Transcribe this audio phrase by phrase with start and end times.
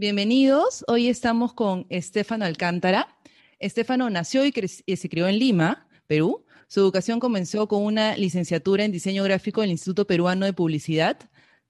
[0.00, 3.18] Bienvenidos, hoy estamos con Estefano Alcántara.
[3.58, 4.54] Estefano nació y,
[4.86, 9.60] y se crió en Lima, Perú, su educación comenzó con una licenciatura en diseño gráfico
[9.60, 11.18] del Instituto Peruano de Publicidad.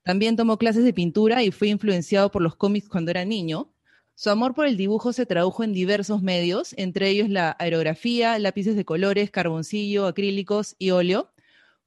[0.03, 3.73] También tomó clases de pintura y fue influenciado por los cómics cuando era niño.
[4.15, 8.77] Su amor por el dibujo se tradujo en diversos medios, entre ellos la aerografía, lápices
[8.77, 11.33] de colores, carboncillo, acrílicos y óleo.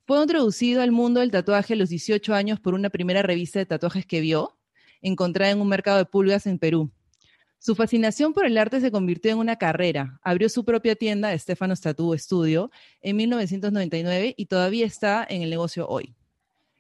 [0.08, 3.68] Fue introducido al mundo del tatuaje a los 18 años por una primera revista de
[3.68, 4.58] tatuajes que vio,
[5.02, 6.92] encontrada en un mercado de pulgas en Perú.
[7.60, 10.20] Su fascinación por el arte se convirtió en una carrera.
[10.24, 12.72] Abrió su propia tienda, Stefano Tattoo Studio,
[13.02, 16.16] en 1999 y todavía está en el negocio hoy.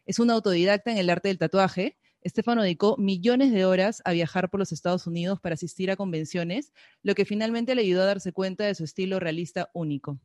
[0.07, 1.97] Es un autodidacta en el arte del tatuaje.
[2.25, 6.73] Stefano dedicó millones de horas a viajar por los Estados Unidos para asistir a convenciones,
[7.03, 10.19] lo que finalmente le ayudó a darse cuenta de su estilo realista único.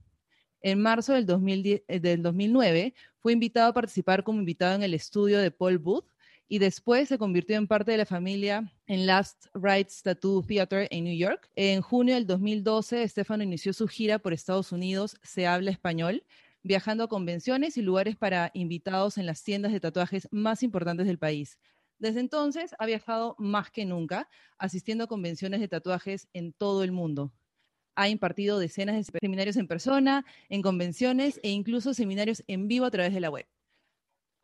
[0.62, 5.50] En marzo del, 2009 eh, fue invitado a participar como invitado en el estudio de
[5.50, 6.06] Paul Booth,
[6.48, 11.04] y después se convirtió en parte de la familia en Last Rights Tattoo Theater en
[11.04, 11.50] New York.
[11.56, 16.24] En junio del 2012, Estefano inició su gira por Estados Unidos, se habla español,
[16.62, 21.18] viajando a convenciones y lugares para invitados en las tiendas de tatuajes más importantes del
[21.18, 21.58] país.
[21.98, 24.28] Desde entonces ha viajado más que nunca,
[24.58, 27.32] asistiendo a convenciones de tatuajes en todo el mundo.
[27.96, 32.90] Ha impartido decenas de seminarios en persona, en convenciones e incluso seminarios en vivo a
[32.90, 33.46] través de la web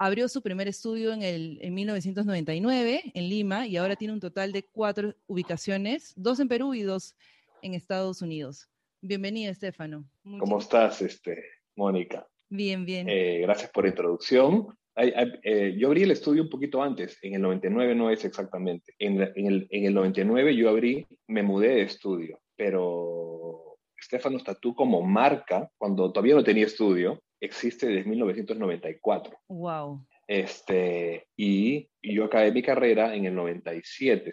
[0.04, 4.50] abrió su primer estudio en, el, en 1999 en Lima y ahora tiene un total
[4.50, 7.14] de cuatro ubicaciones, dos en Perú y dos
[7.62, 8.68] en Estados Unidos.
[9.00, 10.04] Bienvenido, Estefano.
[10.40, 11.44] ¿Cómo estás, este,
[11.76, 12.26] Mónica?
[12.48, 13.08] Bien, bien.
[13.08, 14.76] Eh, gracias por la introducción.
[14.96, 18.94] Eh, yo abrí el estudio un poquito antes, en el 99 no es exactamente.
[18.98, 25.00] En, el, en el 99 yo abrí, me mudé de estudio, pero Estefano Statú como
[25.02, 29.36] marca, cuando todavía no tenía estudio, existe desde 1994.
[29.48, 30.06] Wow.
[30.26, 34.30] Este, y, yo acabé mi carrera en el 97,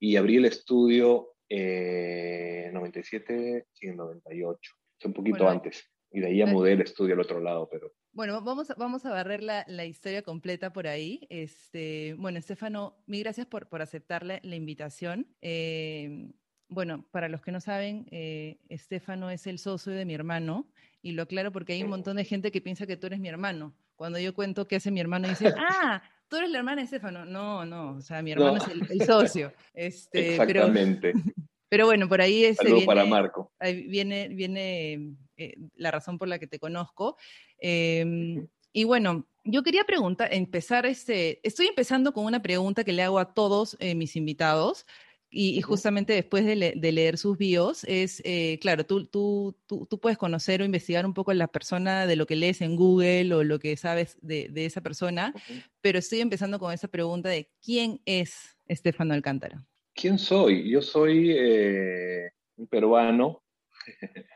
[0.00, 4.72] y abrí el estudio eh, 97 y en 98,
[5.04, 5.84] un poquito antes.
[6.10, 7.92] Y de ahí ya eh, mudé el estudio al otro lado, pero...
[8.12, 11.26] Bueno, vamos, vamos a barrer la, la, historia completa por ahí.
[11.30, 15.28] Este, bueno, Estefano, mil gracias por, por aceptar la, la invitación.
[15.42, 16.32] Eh,
[16.70, 20.66] bueno, para los que no saben, eh, Estefano es el socio de mi hermano
[21.02, 23.28] y lo aclaro porque hay un montón de gente que piensa que tú eres mi
[23.28, 23.74] hermano.
[23.96, 27.24] Cuando yo cuento qué hace mi hermano, dice, ah, tú eres la hermana de Estefano.
[27.24, 29.52] No, no, o sea, mi hermano es el, socio.
[29.74, 31.12] Este, Exactamente.
[31.68, 32.56] Pero, bueno, por ahí es.
[32.56, 33.52] Saludo para Marco.
[33.60, 37.16] viene, viene eh, la razón por la que te conozco.
[37.58, 43.02] Em, y bueno, yo quería preguntar, empezar este, estoy empezando con una pregunta que le
[43.02, 44.86] hago a todos eh, mis invitados.
[45.32, 50.18] Y, justamente después de, leer sus bios, es, eh, claro, tú, tú, tú, tú, puedes
[50.18, 53.44] conocer o investigar un poco a la persona de lo que lees en Google o
[53.44, 55.32] lo que sabes de, de esa persona,
[55.80, 59.64] pero estoy empezando con esa pregunta de quién es Estefano Alcántara.
[59.94, 60.70] ¿Quién soy?
[60.70, 63.42] Yo soy eh, un peruano,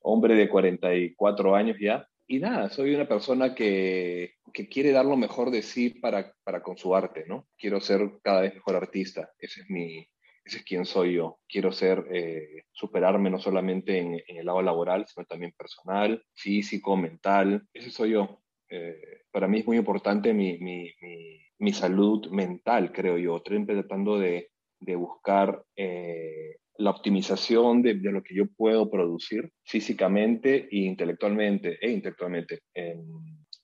[0.00, 5.16] hombre de 44 años ya, y nada, soy una persona que, que, quiere dar lo
[5.16, 7.48] mejor de sí para, para con su arte, ¿no?
[7.56, 10.06] Quiero ser cada vez mejor artista, ese es mi,
[10.48, 11.40] ese es quien soy yo.
[11.46, 17.66] Quiero ser, eh, superarme no solamente en, el lado laboral, sino también personal, físico, mental.
[17.72, 18.40] Ese soy yo.
[18.70, 23.36] Eh, para mí es muy importante mi, mi, mi, mi, salud mental, creo yo.
[23.36, 24.50] Estoy tratando de,
[24.80, 31.90] de buscar eh, la optimización de, lo que yo puedo producir físicamente e intelectualmente, e
[31.90, 32.60] intelectualmente.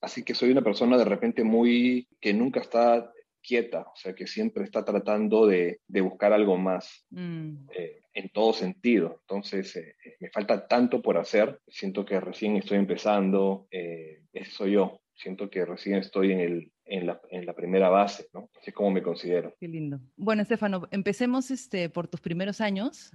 [0.01, 3.11] así que soy una persona de repente muy que nunca está
[3.45, 7.69] quieta, o sea, que siempre está tratando de, buscar algo más mm.
[7.73, 9.19] eh, en todo sentido.
[9.21, 14.73] Entonces, eh, eh, me falta tanto por hacer, siento que recién estoy empezando, eso soy
[14.73, 18.51] yo, siento que recién estoy en el, en la, en la primera base, ¿no?
[18.61, 19.55] Así es como me considero.
[19.59, 20.01] Qué lindo.
[20.17, 23.11] Bueno, Estefano, empecemos este, por tus primeros años.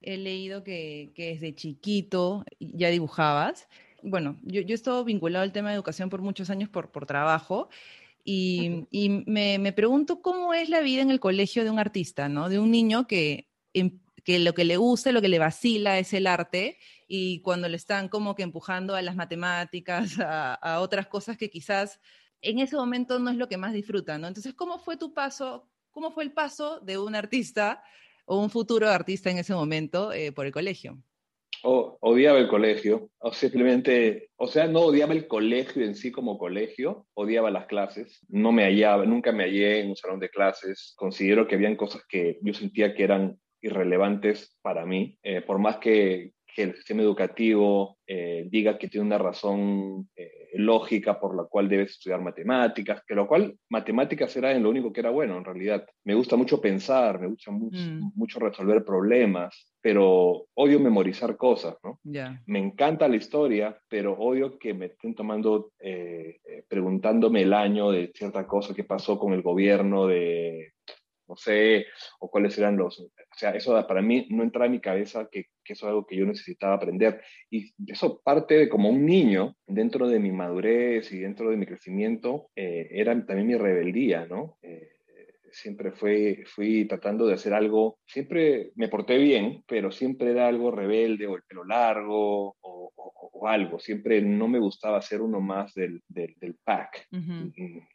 [0.00, 3.68] He leído que, que desde chiquito ya dibujabas.
[4.02, 7.06] Bueno, yo, yo he estado vinculado al tema de educación por muchos años por, por
[7.06, 7.68] trabajo
[8.24, 8.86] Y,
[9.26, 12.48] me, pregunto cómo es la vida en el colegio de un artista, ¿no?
[12.48, 16.12] De un niño que, em, que lo que le gusta, lo que le vacila es
[16.12, 16.78] el arte
[17.08, 21.50] y cuando le están como que empujando a las matemáticas, a, a otras cosas que
[21.50, 22.00] quizás
[22.42, 24.28] en ese momento no es lo que más disfruta, ¿no?
[24.28, 25.68] Entonces, ¿cómo fue tu paso?
[25.90, 27.82] ¿Cómo fue el paso de un artista
[28.24, 30.98] o un futuro artista en ese momento eh, por el colegio?
[31.62, 37.06] odiaba el colegio, o simplemente, o sea, no odiaba el colegio en sí como colegio,
[37.14, 41.48] odiaba las clases, no me hallaba, nunca me hallé en un salón de clases, considero
[41.48, 46.32] que habían cosas que yo sentía que eran irrelevantes para mí, eh, por más que,
[46.54, 51.68] que el sistema educativo eh, diga que tiene una razón eh, lógica por la cual
[51.68, 55.44] debes estudiar matemáticas, que lo cual matemáticas era en lo único que era bueno en
[55.44, 55.86] realidad.
[56.04, 58.12] Me gusta mucho pensar, me gusta mm.
[58.14, 62.00] mucho, resolver problemas, pero odio memorizar cosas, ¿no?
[62.46, 68.10] Me encanta la historia, pero odio que me estén tomando, eh, preguntándome el año de
[68.14, 70.72] cierta cosa que pasó con el gobierno de
[71.28, 71.86] no sé,
[72.20, 72.98] o cuáles eran los...
[73.00, 76.06] O sea, eso para mí no entra en mi cabeza que, que, eso es algo
[76.06, 77.20] que yo necesitaba aprender.
[77.50, 81.66] Y eso parte de como un niño, dentro de mi madurez y dentro de mi
[81.66, 84.58] crecimiento, eh, era también mi rebeldía, ¿no?
[84.62, 84.88] Eh,
[85.52, 90.70] siempre fue, fui tratando de hacer algo, siempre me porté bien, pero siempre era algo
[90.70, 92.92] rebelde o el pelo largo o,
[93.46, 97.06] algo, siempre no me gustaba ser uno más del, del, pack.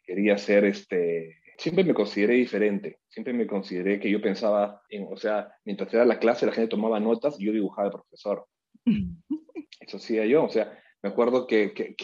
[0.02, 5.16] Quería ser este, siempre me consideré diferente, siempre me consideré que yo pensaba, en, o
[5.16, 8.46] sea, mientras era la clase la gente tomaba notas y yo dibujaba de profesor.
[9.80, 11.94] Eso hacía yo, o sea, me acuerdo que, que,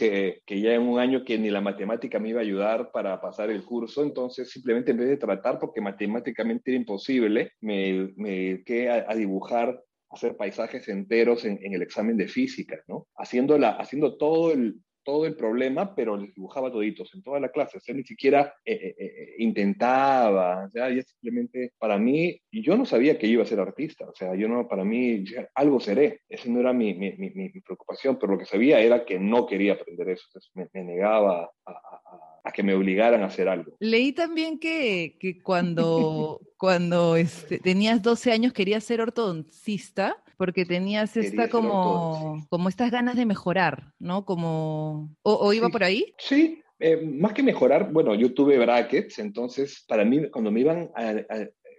[0.44, 3.50] que, ya en un año que ni la matemática me iba a ayudar para pasar
[3.50, 8.90] el curso, entonces simplemente en vez de tratar, porque matemáticamente era imposible, me, me quedé
[8.90, 13.06] a, dibujar hacer paisajes enteros en, en, el examen de física, ¿no?
[13.16, 17.50] Haciendo, la, haciendo todo el, todo el problema, pero les dibujaba toditos en toda la
[17.50, 17.78] clase.
[17.78, 22.76] O sea, ni siquiera eh, eh, eh, intentaba, o sea, ya simplemente para mí, yo
[22.76, 25.24] no sabía que iba a ser artista, o sea, yo no, para mí,
[25.54, 26.20] algo seré.
[26.28, 29.74] Esa no era mi, mi, mi, preocupación, pero lo que sabía era que no quería
[29.74, 33.76] aprender eso, entonces me, negaba a, a, que me obligaran a hacer algo.
[33.80, 41.18] Leí también que, que cuando, cuando este, tenías 12 años querías ser ortodoncista porque tenías
[41.18, 44.24] esta como, como estas ganas de mejorar, ¿no?
[44.24, 46.14] Como, ¿o, iba por ahí?
[46.16, 50.90] Sí, eh, más que mejorar, bueno, yo tuve brackets, entonces para mí cuando me iban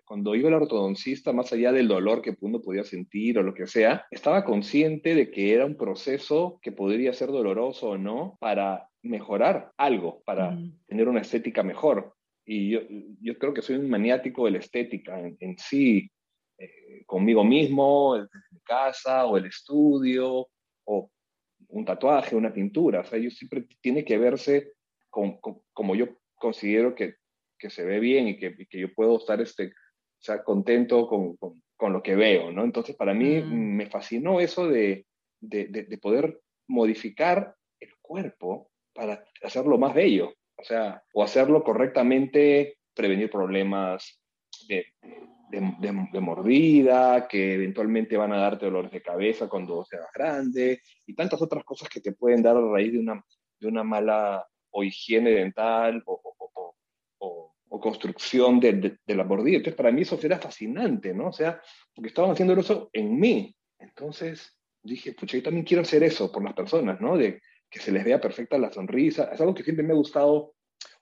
[0.05, 3.65] cuando iba al ortodoncista, más allá del dolor que uno podía sentir o lo que
[3.65, 8.89] sea, estaba consciente de que era un proceso que podría ser doloroso o no para
[9.01, 10.55] mejorar algo, para
[10.85, 12.13] tener una estética mejor.
[12.45, 12.81] Y yo,
[13.21, 16.11] yo, creo que soy un maniático de la estética en, en sí.
[16.63, 20.47] Eh, conmigo mismo, en mi casa o el estudio,
[20.85, 21.11] o
[21.69, 23.01] un tatuaje, una pintura.
[23.01, 24.73] O sea, yo siempre tiene que verse
[25.09, 27.15] como yo considero que,
[27.57, 29.73] que, se ve bien y que, que yo puedo estar este,
[30.21, 32.63] sea, contento con, con, lo que veo, ¿no?
[32.63, 35.07] Entonces, para mí me fascinó eso de,
[35.39, 42.77] de, de, poder modificar el cuerpo para hacerlo más bello, o sea, o hacerlo correctamente,
[42.93, 44.21] prevenir problemas
[44.67, 44.85] de,
[45.51, 51.41] de, mordida, que eventualmente van a darte dolores de cabeza cuando seas grande, y tantas
[51.41, 53.23] otras cosas que te pueden dar a raíz de una,
[53.59, 56.19] de una mala o higiene dental o,
[57.79, 59.57] construcción de, de, la mordida.
[59.57, 61.29] Entonces, para mí eso era fascinante, ¿no?
[61.29, 61.59] O sea,
[61.95, 63.55] porque estaban haciendo eso en mí.
[63.79, 67.17] Entonces, dije, pucha, yo también quiero hacer eso por las personas, ¿no?
[67.17, 69.31] De que se les vea perfecta la sonrisa.
[69.33, 70.53] Es algo que siempre me ha gustado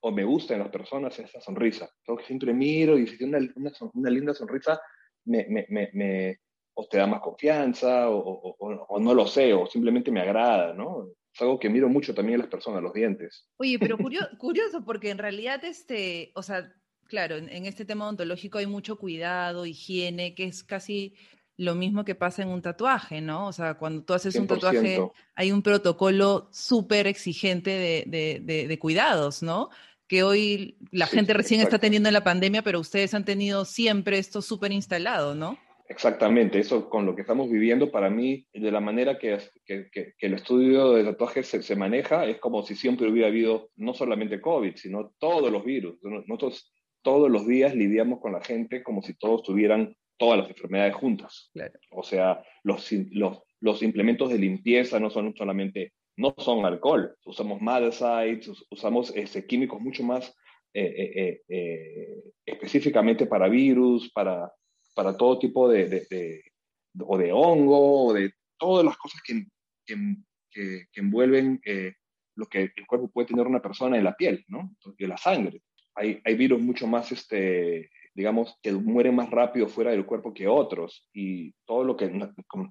[0.02, 1.90] o me gusta en las personas esa sonrisa.
[2.04, 4.82] Que siempre miro y si tiene una, una, linda sonrisa,
[5.26, 6.40] me, me, me,
[6.74, 11.10] o te da más confianza, o, o, no lo sé, o simplemente me agrada, ¿no?
[11.34, 13.48] Es algo que miro mucho también en las personas, los dientes.
[13.58, 16.72] Oye, pero curioso, curioso porque en realidad, este, o sea,
[17.06, 21.16] claro, en, en, este tema odontológico hay mucho cuidado, higiene, que es casi
[21.60, 23.48] lo mismo que pasa en un tatuaje, ¿no?
[23.48, 25.00] O sea, cuando tú haces un tatuaje,
[25.36, 29.70] hay un protocolo súper exigente de, de, de, cuidados, ¿no?
[30.08, 34.18] Que hoy la gente recién está teniendo en la pandemia, pero ustedes han tenido siempre
[34.18, 35.60] esto súper instalado, ¿no?
[35.90, 40.14] Exactamente, eso con lo que estamos viviendo, para mí, de la manera que, que, que,
[40.20, 44.40] el estudio de tatuajes se, se, maneja, es como si siempre hubiera habido no solamente
[44.40, 46.00] COVID, sino todos los virus.
[46.04, 50.94] Nosotros todos los días lidiamos con la gente como si todos tuvieran todas las enfermedades
[50.94, 51.50] juntas.
[51.90, 57.62] O sea, los, los, los, implementos de limpieza no son solamente, no son alcohol, usamos
[57.62, 60.36] malicides, usamos ese, químicos mucho más
[60.74, 64.52] eh, eh, eh, específicamente para virus, para,
[64.94, 66.44] para todo tipo de, de,
[67.00, 69.46] o de hongo, o de todas las cosas que,
[69.86, 69.96] que,
[70.52, 71.62] que, envuelven
[72.36, 74.76] lo que el cuerpo puede tener una persona en la piel, ¿no?
[74.98, 75.62] De la sangre.
[75.96, 80.48] Hay, hay virus mucho más este, digamos, que mueren más rápido fuera del cuerpo que
[80.48, 81.08] otros.
[81.14, 82.12] Y todo lo que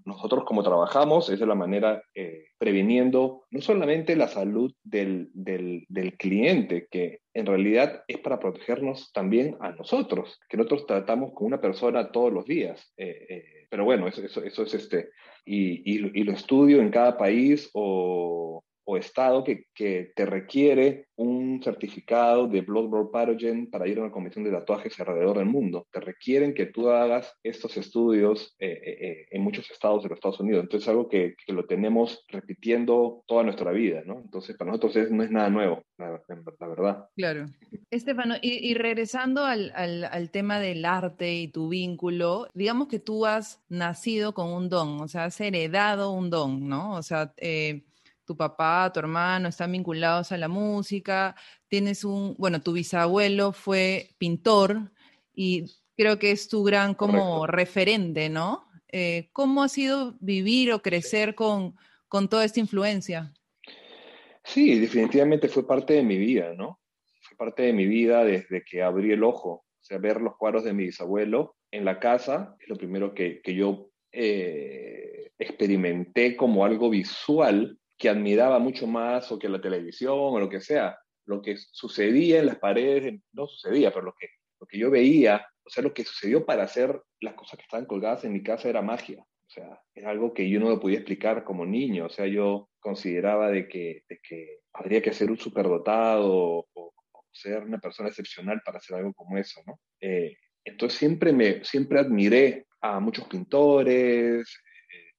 [0.04, 5.86] nosotros como trabajamos es de la manera eh, previniendo no solamente la salud del, del,
[6.18, 11.60] cliente, que en realidad es para protegernos también a nosotros, que nosotros tratamos con una
[11.60, 12.92] persona todos los días.
[12.96, 15.10] Eh, eh, pero bueno, eso, eso, eso, es este,
[15.44, 21.08] y, y, y, lo estudio en cada país o, o estado que, que, te requiere
[21.16, 25.86] un certificado de blood-borne pathogen para ir a una convención de tatuajes alrededor del mundo.
[25.92, 30.16] Te requieren que tú hagas estos estudios eh, eh, eh, en muchos estados de los
[30.16, 30.62] Estados Unidos.
[30.62, 34.20] Entonces es algo que, que, lo tenemos repitiendo toda nuestra vida, ¿no?
[34.20, 36.22] Entonces para nosotros es, no es nada nuevo, la,
[36.66, 37.08] verdad.
[37.14, 37.46] Claro.
[37.90, 43.62] Estefano, y, regresando al, al, tema del arte y tu vínculo, digamos que tú has
[43.68, 46.94] nacido con un don, o sea, has heredado un don, ¿no?
[46.94, 47.34] O sea,
[48.28, 51.34] tu papá, tu hermano están vinculados a la música,
[51.66, 54.92] tienes un, bueno, tu bisabuelo fue pintor
[55.34, 55.64] y
[55.96, 58.68] creo que es tu gran como referente, ¿no?
[58.92, 61.74] Eh, ¿Cómo ha sido vivir o crecer con,
[62.06, 63.32] con toda esta influencia?
[64.44, 66.80] Sí, definitivamente fue parte de mi vida, ¿no?
[67.22, 69.64] Fue parte de mi vida desde que abrí el ojo.
[69.80, 73.40] O sea, ver los cuadros de mi bisabuelo en la casa es lo primero que,
[73.40, 80.14] que yo eh, experimenté como algo visual que admiraba mucho más o que la televisión
[80.16, 80.98] o lo que sea.
[81.26, 84.28] Lo que sucedía en las paredes, no sucedía, pero lo que,
[84.60, 87.86] lo que yo veía, o sea, lo que sucedió para hacer las cosas que estaban
[87.86, 89.20] colgadas en mi casa era magia.
[89.20, 92.06] O sea, era algo que yo no lo podía explicar como niño.
[92.06, 96.94] O sea, yo consideraba de que, de que habría que ser un superdotado o, o,
[97.30, 99.80] ser una persona excepcional para hacer algo como eso, ¿no?
[100.00, 104.60] Eh, entonces siempre, me, siempre admiré a muchos pintores,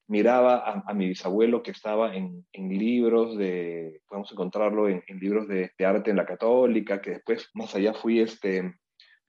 [0.10, 5.48] miraba a, mi bisabuelo que estaba en, en, libros de, podemos encontrarlo en, en libros
[5.48, 8.74] de, de, arte en la católica, que después más allá fui este,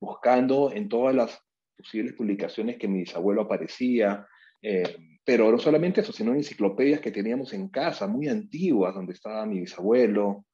[0.01, 1.39] buscando en todas las
[1.77, 4.27] posibles publicaciones que mi bisabuelo aparecía,
[4.63, 9.13] eh, pero no solamente eso, sino en enciclopedias que teníamos en casa, muy antiguas, donde
[9.13, 10.47] estaba mi bisabuelo,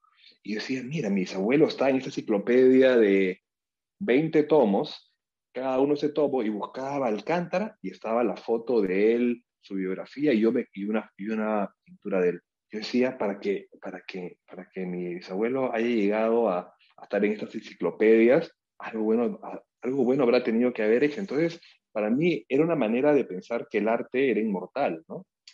[0.42, 3.42] y decía, mira, mi bisabuelo está en esta enciclopedia de
[4.00, 5.14] 20 tomos,
[5.52, 10.32] cada uno ese tomo, y buscaba Alcántara, y estaba la foto de él su biografía
[10.32, 11.10] y, yo me, y, una,
[11.84, 12.40] pintura de él.
[12.70, 17.32] Yo decía, para que, para que, para que mi bisabuelo haya llegado a, estar en
[17.32, 19.38] estas enciclopedias, algo bueno,
[19.82, 21.20] algo bueno habrá tenido que haber hecho.
[21.20, 21.60] Entonces,
[21.92, 25.04] para mí era una manera de pensar que el arte era inmortal.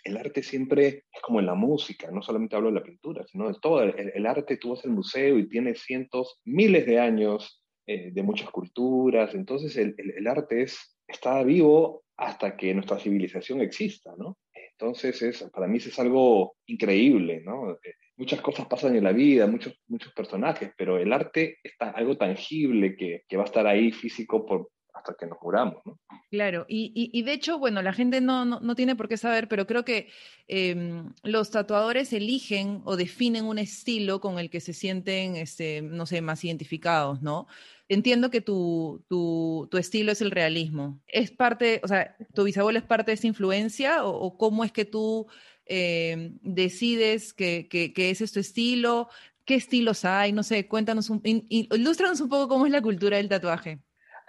[0.04, 3.48] El arte siempre es como en la música, no solamente hablo de la pintura, sino
[3.48, 3.82] de todo.
[3.82, 8.50] El, arte, tú vas al museo y tiene cientos, miles de años eh, de muchas
[8.50, 14.38] culturas, entonces el, el, el arte es, está vivo hasta que nuestra civilización exista, ¿no?
[14.72, 17.72] Entonces, es, para mí es algo increíble, ¿no?
[17.72, 22.16] Eh, muchas cosas pasan en la vida, muchos, muchos personajes, pero el arte está algo
[22.16, 25.76] tangible que, que va a estar ahí físico por, hasta que nos muramos.
[25.84, 25.98] ¿no?
[26.30, 29.48] Claro, y, y, de hecho, bueno, la gente no, no, no, tiene por qué saber,
[29.48, 30.08] pero creo que
[30.48, 36.06] eh, los tatuadores eligen o definen un estilo con el que se sienten, este, no
[36.06, 37.46] sé, más identificados, ¿no?
[37.88, 41.00] Entiendo que tu, tu, tu, estilo es el realismo.
[41.06, 44.86] ¿Es parte, o sea, tu bisabuelo es parte de esa influencia o, cómo es que
[44.86, 45.26] tú
[45.66, 49.08] eh, decides que, que, es tu estilo?
[49.44, 50.32] ¿Qué estilos hay?
[50.32, 53.80] No sé, cuéntanos, un, ilústranos un poco cómo es la cultura del tatuaje.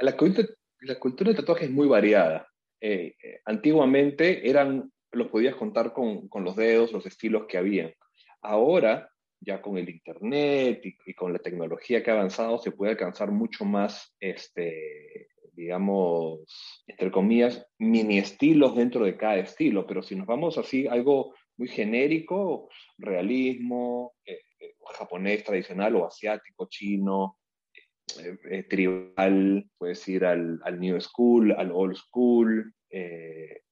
[0.04, 0.50] La cultura,
[0.82, 2.46] la cultura del tatuaje es muy variada.
[2.82, 7.94] Eh, eh, antiguamente eran, los podías contar con, con los dedos, los estilos que habían.
[8.42, 12.92] Ahora ya con el Internet y, y, con la tecnología que ha avanzado, se puede
[12.92, 16.42] alcanzar mucho más, este, digamos,
[16.86, 19.88] entre comillas, mini estilos dentro de cada estilo.
[19.88, 22.68] Pero si nos vamos así, algo muy genérico,
[22.98, 27.38] realismo, eh, eh, japonés tradicional o asiático, chino,
[28.20, 32.74] eh, eh, tribal, puedes ir al, New School, al Old School.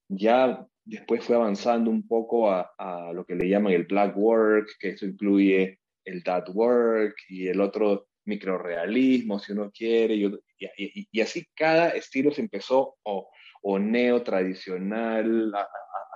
[0.07, 4.89] ya Después fue avanzando un poco a, lo que le llaman el black work, que
[4.89, 11.45] eso incluye el dad work y el otro microrealismo, si uno quiere, y, y, así
[11.55, 15.53] cada estilo se empezó, o, neo tradicional,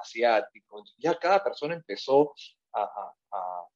[0.01, 2.33] asiático, ya cada persona empezó
[2.75, 3.13] a,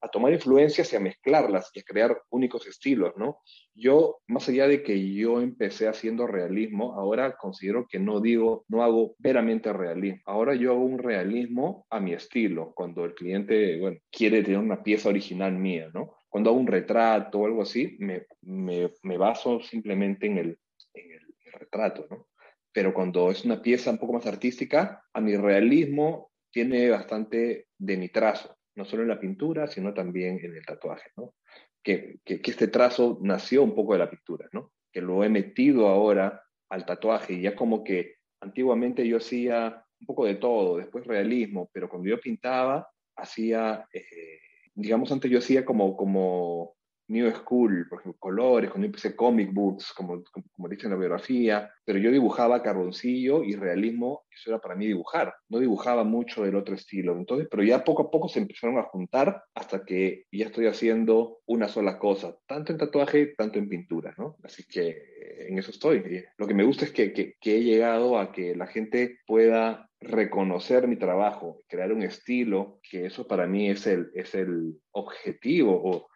[0.01, 3.39] a, tomar influencias y a mezclarlas y a crear únicos estilos, ¿no?
[3.73, 8.83] Yo, más allá de que yo empecé haciendo realismo, ahora considero que no digo, no
[8.83, 10.21] hago veramente realismo.
[10.25, 14.81] Ahora yo hago un realismo a mi estilo, cuando el cliente, bueno, quiere tener una
[14.81, 16.15] pieza original mía, ¿no?
[16.27, 20.59] Cuando hago un retrato o algo así, me, me, me baso simplemente en el,
[20.93, 22.27] en el retrato, ¿no?
[22.71, 27.97] Pero cuando es una pieza un poco más artística, a mi realismo tiene bastante de
[27.97, 31.35] mi trazo no solo en la pintura, sino también en el tatuaje, ¿no?
[31.83, 34.71] Que, que, este trazo nació un poco de la pintura, ¿no?
[34.91, 40.07] Que lo he metido ahora al tatuaje y ya como que antiguamente yo hacía un
[40.07, 44.39] poco de todo, después realismo, pero cuando yo pintaba, hacía, eh,
[44.73, 46.77] digamos, antes yo hacía como, como
[47.09, 50.23] New School, por ejemplo, colores, cuando empecé comic books, como,
[50.53, 54.85] como, dice en la biografía, pero yo dibujaba carboncillo y realismo, eso era para mí
[54.85, 58.77] dibujar, no dibujaba mucho del otro estilo, entonces, pero ya poco a poco se empezaron
[58.77, 63.69] a juntar hasta que ya estoy haciendo una sola cosa, tanto en tatuaje, tanto en
[63.69, 64.37] pintura, ¿no?
[64.43, 66.03] Así que en eso estoy.
[66.37, 69.89] Lo que me gusta es que, que, que he llegado a que la gente pueda
[70.01, 75.73] reconocer mi trabajo, crear un estilo, que eso para mí es el, es el objetivo
[75.83, 76.08] o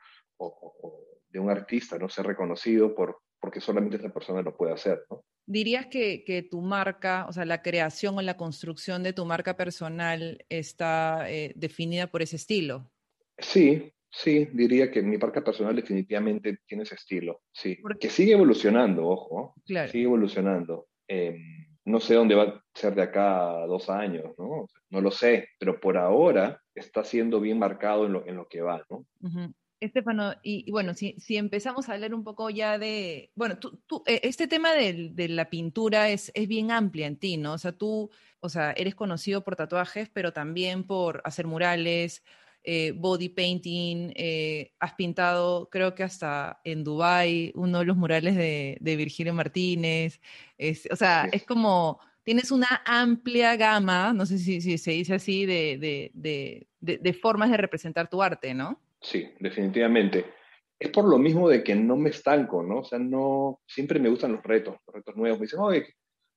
[1.30, 2.10] de un artista, ¿no?
[2.10, 5.24] Ser reconocido por, porque solamente esa persona lo puede hacer, ¿no?
[5.46, 9.58] ¿Dirías que, que, tu marca, o sea, la creación o la construcción de tu marca
[9.58, 12.90] personal está eh, definida por ese estilo?
[13.38, 17.78] Sí, sí, diría que mi marca personal definitivamente tiene ese estilo, sí.
[17.82, 19.92] Porque sigue evolucionando, ojo, claro.
[19.92, 20.88] sigue evolucionando.
[21.10, 24.68] Em, no sé dónde va a ser de acá a dos años, ¿no?
[24.90, 28.62] No lo sé, pero por ahora está siendo bien marcado en lo, en lo que
[28.62, 29.06] va, ¿no?
[29.86, 34.22] Estefano, y, bueno, si, si, empezamos a hablar un poco ya de, bueno, tú, eh,
[34.24, 37.54] este tema de, de, la pintura es, es bien amplia en ti, ¿no?
[37.54, 38.10] O sea, tú,
[38.40, 42.24] o sea, eres conocido por tatuajes, pero también por hacer murales,
[42.64, 48.36] eh, body painting, eh, has pintado, creo que hasta en Dubai uno de los murales
[48.38, 50.22] de, de Virgilio Martínez,
[50.58, 55.16] es, o sea, es como, tienes una amplia gama, no sé si, si se dice
[55.16, 58.80] así, de, de, de formas de representar tu arte, ¿no?
[59.04, 60.26] Sí, definitivamente.
[60.80, 62.80] Es por lo mismo de que no me estanco, ¿no?
[62.80, 65.40] O sea, no, siempre me gustan los retos, los retos nuevos.
[65.40, 65.86] Me dicen, oye,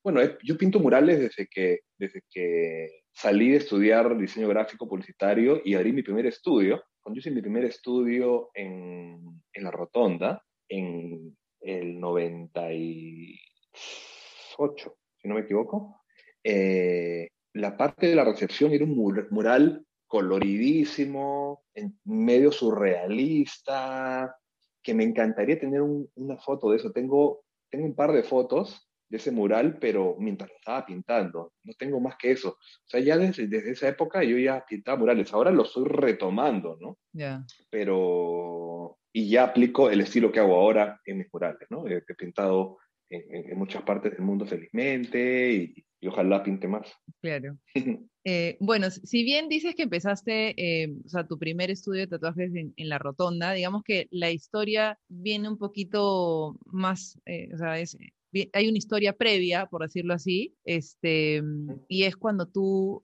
[0.03, 5.75] bueno, yo pinto murales desde que, desde que salí de estudiar diseño gráfico publicitario y
[5.75, 6.83] abrí mi primer estudio.
[7.01, 15.41] Cuando hice mi primer estudio en, en La Rotonda, en el 98, si no me
[15.41, 16.01] equivoco,
[16.43, 21.63] eh, la parte de la recepción era un mural coloridísimo,
[22.05, 24.35] medio surrealista,
[24.81, 26.91] que me encantaría tener una foto de eso.
[26.91, 31.73] Tengo, tengo un par de fotos de ese mural, pero mientras lo estaba pintando, no
[31.73, 32.49] tengo más que eso.
[32.49, 36.77] O sea, ya desde, desde esa época yo ya pintaba murales, ahora lo estoy retomando,
[36.79, 36.97] ¿no?
[37.13, 37.45] Ya.
[37.69, 41.87] Pero, y ya aplico el estilo que hago ahora en mis murales, ¿no?
[41.87, 42.77] He, pintado
[43.09, 46.91] en, en, muchas partes del mundo felizmente y, y ojalá pinte más.
[47.21, 47.57] Claro.
[48.29, 52.51] Eh, bueno, si bien dices que empezaste, eh, o sea, tu primer estudio de tatuajes
[52.53, 58.67] en, la rotonda, digamos que la historia viene un poquito más, eh, o sea, hay
[58.67, 61.41] una historia previa, por decirlo así, este,
[61.87, 63.01] y es cuando tú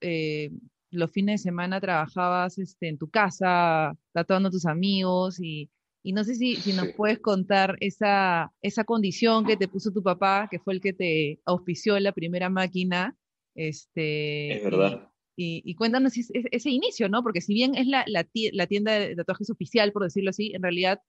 [0.92, 5.70] los fines de semana trabajabas este, en tu casa, tatuando a tus amigos y
[6.06, 10.04] y no sé si, si nos puedes contar esa, esa condición que te puso tu
[10.04, 13.16] papá, que fue el que te auspició la primera máquina.
[13.56, 15.13] Este, es verdad.
[15.36, 17.24] Y, y, cuéntanos ese, ese, inicio, ¿no?
[17.24, 18.24] Porque si bien es la, la,
[18.68, 21.02] tienda de tatuajes oficial, por decirlo así, en realidad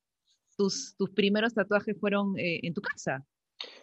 [0.57, 3.27] tus, tus primeros tatuajes fueron eh, en tu casa.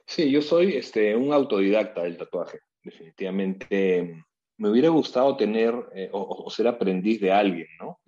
[0.07, 2.59] Sí, yo soy este, un autodidacta del tatuaje.
[2.83, 4.25] Definitivamente
[4.57, 7.99] me hubiera gustado tener eh, o, o, ser aprendiz de alguien, ¿no?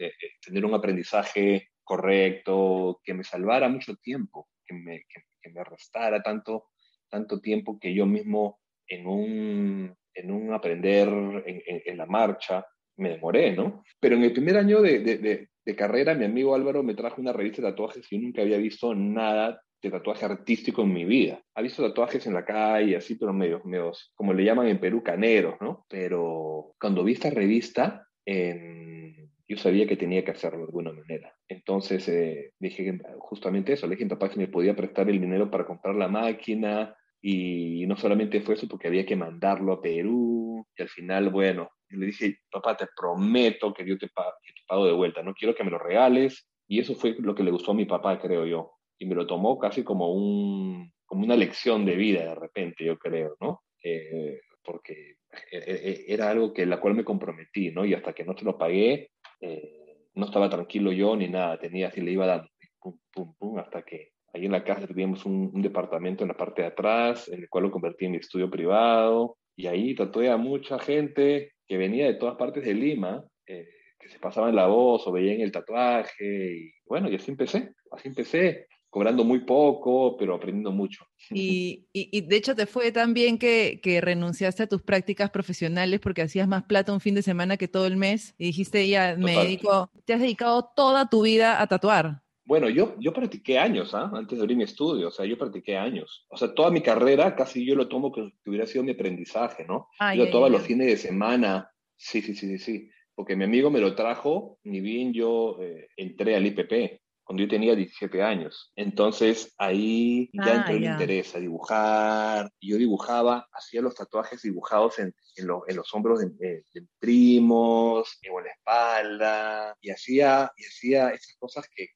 [0.41, 5.05] tener un aprendizaje correcto, que me salvara mucho tiempo, que me,
[5.41, 6.69] que, me restara tanto,
[7.09, 11.07] tanto tiempo que yo mismo en un, en un aprender
[11.45, 12.65] en, en, la marcha
[12.97, 13.83] me demoré, ¿no?
[13.99, 17.61] Pero en el primer año de, de, carrera, mi amigo Álvaro me trajo una revista
[17.61, 21.41] de tatuajes y nunca había visto nada de tatuaje artístico en mi vida.
[21.55, 25.01] Ha visto tatuajes en la calle, así, pero medios, medios, como le llaman en Perú,
[25.03, 25.85] caneros, ¿no?
[25.89, 31.35] Pero cuando vi esta revista, yo sabía que tenía que hacerlo de alguna manera.
[31.47, 35.51] Entonces eh, dije justamente eso, le dije a papá que me podía prestar el dinero
[35.51, 40.67] para comprar la máquina y no solamente fue eso porque había que mandarlo a Perú
[40.77, 44.85] y al final, bueno, le dije, papá, te prometo que yo te, pago, te pago
[44.85, 47.71] de vuelta, no quiero que me lo regales y eso fue lo que le gustó
[47.71, 48.73] a mi papá, creo yo.
[48.99, 52.97] Y me lo tomó casi como, un, como una lección de vida de repente, yo
[52.97, 53.63] creo, ¿no?
[53.81, 55.15] Eh, porque
[55.49, 57.85] eh, era algo que la cual me comprometí, ¿no?
[57.85, 61.87] Y hasta que no te lo pagué, eh, no estaba tranquilo yo ni nada, tenía
[61.87, 65.61] así, le iba dando, pum, pum, pum, hasta que ahí en la casa teníamos un,
[65.61, 69.37] departamento en la parte de atrás, en el cual lo convertí en mi estudio privado,
[69.55, 73.67] y ahí tatué a mucha gente que venía de todas partes de Lima, eh,
[73.99, 78.07] que se pasaban la voz o veían el tatuaje, y bueno, y así empecé, así
[78.07, 78.67] empecé.
[78.89, 81.03] cobrando muy poco, pero aprendiendo mucho.
[81.31, 85.99] Y, y, de hecho te fue tan bien que, que, renunciaste a tus prácticas profesionales
[85.99, 89.15] porque hacías más plata un fin de semana que todo el mes y dijiste, ya,
[89.17, 92.22] me dedico, te has dedicado toda tu vida a tatuar.
[92.45, 94.11] Bueno, yo, yo practiqué años, ¿ah?
[94.13, 96.25] antes de abrir mi estudio, o sea, yo practiqué años.
[96.29, 99.87] O sea, toda mi carrera casi yo lo tomo que, hubiera sido mi aprendizaje, ¿no?
[100.15, 103.79] yo todos los fines de semana, sí, sí, sí, sí, sí, porque mi amigo me
[103.79, 108.71] lo trajo, ni bien yo eh, entré al IPP, cuando yo tenía 17 años.
[108.75, 112.49] Entonces ahí ya ah, entró el interés a dibujar.
[112.61, 116.63] Yo dibujaba, hacía los tatuajes dibujados en, en, en los hombros de,
[116.99, 121.87] primos, o en la espalda, y hacía, y hacía esas cosas que,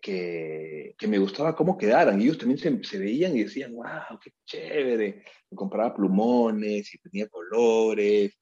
[0.00, 2.20] que, que, me gustaba cómo quedaran.
[2.20, 5.24] Y ellos también se, se, veían y decían, wow, qué chévere.
[5.50, 8.38] Me compraba plumones y tenía colores.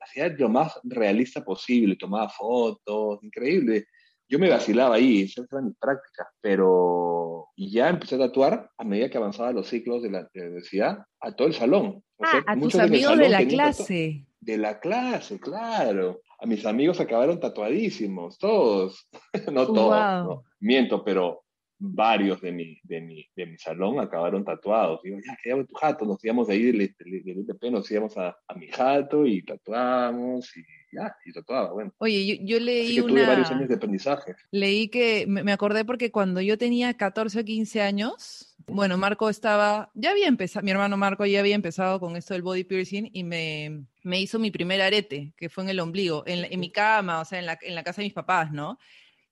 [0.00, 3.86] Hacía lo más realista posible, tomaba fotos, increíble
[4.28, 9.10] yo me vacilaba ahí, esas eran mis prácticas, pero ya empecé a tatuar a medida
[9.10, 12.02] que avanzaba los ciclos de la, universidad a todo el salón.
[12.20, 14.26] ah, a tus amigos de la clase.
[14.40, 16.20] De la clase, claro.
[16.40, 19.08] A mis amigos acabaron tatuadísimos, todos.
[19.52, 21.44] no todos, no, miento, pero
[21.78, 25.02] varios de mi, de mi, de mi salón acabaron tatuados.
[25.02, 28.54] Digo, ya, que tu jato, nos íbamos de ahí del, ITP, nos íbamos a, a
[28.54, 31.92] mi jato y tatuamos y ya, y tatuaba, bueno.
[31.98, 33.08] Oye, yo, leí una...
[33.08, 34.34] Tuve varios años de aprendizaje.
[34.52, 39.90] Leí que, me acordé porque cuando yo tenía 14 o 15 años, bueno, Marco estaba,
[39.94, 43.24] ya había empezado, mi hermano Marco ya había empezado con esto del body piercing y
[43.24, 47.20] me, me hizo mi primer arete, que fue en el ombligo, en, en mi cama,
[47.20, 48.78] o sea, en la, en la casa de mis papás, ¿no?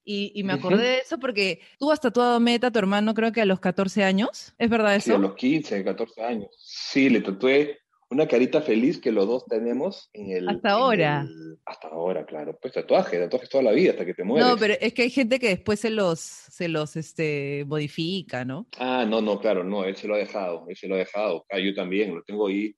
[0.04, 3.40] Y, y, me acordé de eso porque tú has tatuado Meta, tu hermano, creo que
[3.40, 4.52] a los 14 años.
[4.58, 5.06] ¿Es verdad eso?
[5.06, 6.48] Sí, a los 15, 14 años.
[6.58, 10.48] Sí, le tatué una carita feliz que los dos tenemos en el...
[10.48, 11.26] Hasta ahora.
[11.64, 12.58] hasta ahora, claro.
[12.60, 14.46] Pues tatuaje, tatuajes toda la vida hasta que te mueres.
[14.46, 18.66] No, pero es que hay gente que después se los, se los este, modifica, ¿no?
[18.78, 21.46] Ah, no, no, claro, no, él se lo ha dejado, él se lo ha dejado.
[21.50, 22.76] Ah, yo también, lo tengo ahí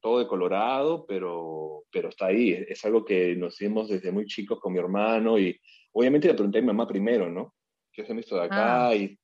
[0.00, 2.50] todo de colorado, pero, pero está ahí.
[2.68, 5.60] Es, algo que nos hicimos desde muy chicos con mi hermano y
[5.92, 7.54] obviamente le pregunté a mi mamá primero, ¿no?
[7.92, 8.88] ¿Qué se visto de acá?
[8.88, 8.94] Ah.
[8.94, 9.18] Y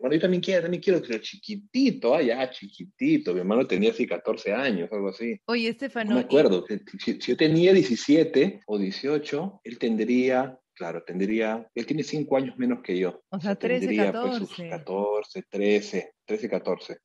[0.00, 3.34] bueno, yo también quiero, también quiero, pero chiquitito, ah, ya, chiquitito.
[3.34, 5.38] Mi hermano tenía así 14 años, algo así.
[5.46, 6.10] Oye, Estefano.
[6.10, 6.64] No me acuerdo.
[6.98, 12.80] Si, yo tenía 17 o 18, él tendría, claro, tendría, él tiene 5 años menos
[12.82, 13.22] que yo.
[13.28, 14.38] O sea, 13, tendría, 14.
[14.38, 16.98] Pues, sus 14, 13, 13, 14.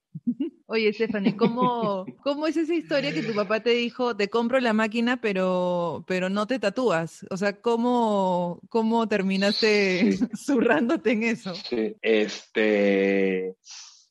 [0.72, 4.72] Oye, Stephanie, ¿cómo, ¿cómo es esa historia que tu papá te dijo, te compro la
[4.72, 7.26] máquina, pero, pero no te tatúas?
[7.30, 11.54] O sea, ¿cómo, cómo terminaste zurrándote en eso?
[11.56, 13.58] Sí, este,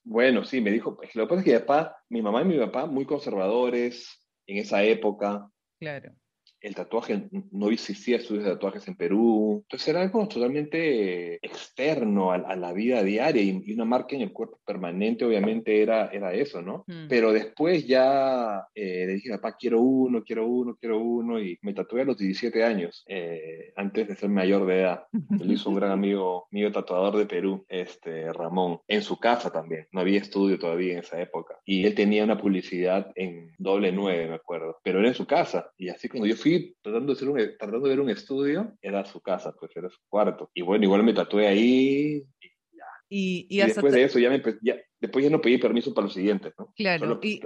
[0.04, 2.58] bueno, sí, me dijo, lo que pasa es que mi papá, mi mamá y mi
[2.58, 5.50] papá, muy conservadores en esa época.
[5.78, 6.12] Claro
[6.60, 12.56] el tatuaje, no existía estudios de tatuajes en Perú, entonces era algo totalmente externo a,
[12.56, 16.84] la vida diaria y, una marca en el cuerpo permanente obviamente era, era eso, ¿no?
[16.86, 17.08] Mm.
[17.08, 21.72] Pero después ya eh, le dije, papá, quiero uno, quiero uno, quiero uno y me
[21.72, 25.04] tatué a los 17 años, eh, antes de ser mayor de edad.
[25.40, 29.86] Él hizo un gran amigo mío tatuador de Perú, este, Ramón, en su casa también,
[29.92, 31.54] no había estudio todavía en esa época.
[31.64, 35.70] Y él tenía una publicidad en doble nueve, me acuerdo, pero era en su casa
[35.78, 36.49] y así cuando yo fui
[36.82, 39.98] tratando de, hacer un, tratando de ver un estudio, era su casa, pues era su
[40.08, 40.50] cuarto.
[40.54, 42.84] Y bueno, igual me tatué ahí y ya.
[43.08, 46.52] Y, después de eso ya, me, ya, después ya no pedí permiso para los siguientes,
[46.58, 46.72] ¿no?
[46.76, 47.18] Claro.
[47.22, 47.40] y,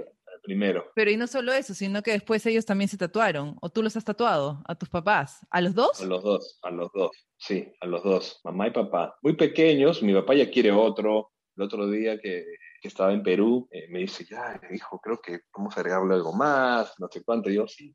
[0.45, 0.91] primero.
[0.95, 3.97] Pero y no solo eso, sino que después ellos también se tatuaron, o tú los
[3.97, 6.01] has tatuado, a tus papás, ¿a los dos?
[6.01, 9.17] A los dos, a los dos, sí, a los dos, mamá y papá.
[9.21, 12.45] Muy pequeños, mi papá ya quiere otro, el otro día que,
[12.81, 16.33] que estaba en Perú, eh, me dice, ya, hijo, creo que vamos a agregarle algo
[16.33, 17.93] más, no sé cuánto, y yo, sí,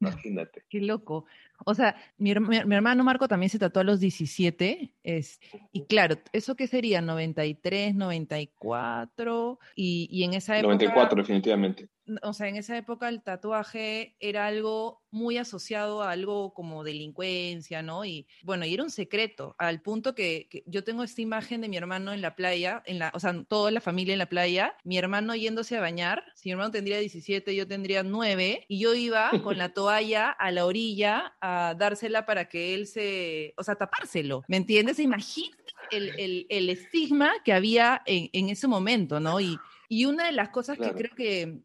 [0.00, 0.64] Imagínate.
[0.68, 1.26] Qué loco.
[1.64, 4.94] O sea, mi, hermano Marco también se tatuó a los 17.
[5.02, 5.40] Es,
[5.72, 7.00] y claro, ¿eso qué sería?
[7.00, 9.58] 93, 94.
[9.74, 10.74] Y, y en esa época.
[10.74, 11.88] 94, definitivamente
[12.22, 17.82] o sea, en esa época el tatuaje era algo muy asociado a algo como delincuencia,
[17.82, 18.04] ¿no?
[18.04, 21.76] Y bueno, y era un secreto, al punto que, yo tengo esta imagen de mi
[21.76, 24.98] hermano en la playa, en la, o sea, toda la familia en la playa, mi
[24.98, 29.30] hermano yéndose a bañar, si mi hermano tendría 17, yo tendría 9, y yo iba
[29.42, 34.44] con la toalla a la orilla a dársela para que él se, o sea, tapárselo,
[34.48, 34.98] ¿me entiendes?
[34.98, 35.56] Imagínate
[35.90, 39.40] el, el, estigma que había en, en, ese momento, ¿no?
[39.40, 41.62] Y, y una de las cosas que creo que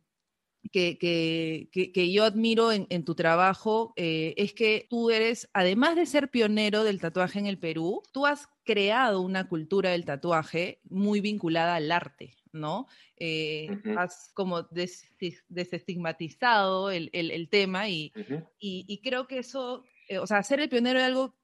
[0.72, 5.96] que, que, que, yo admiro en, en tu trabajo eh, es que tú eres, además
[5.96, 10.80] de ser pionero del tatuaje en el Perú, tú has creado una cultura del tatuaje
[10.90, 12.88] muy vinculada al arte, ¿no?
[13.18, 14.68] Eh, has como
[15.50, 18.14] desestigmatizado el, el, el, tema y,
[18.60, 21.36] y, y, creo que eso, eh, o sea, ser el pionero de algo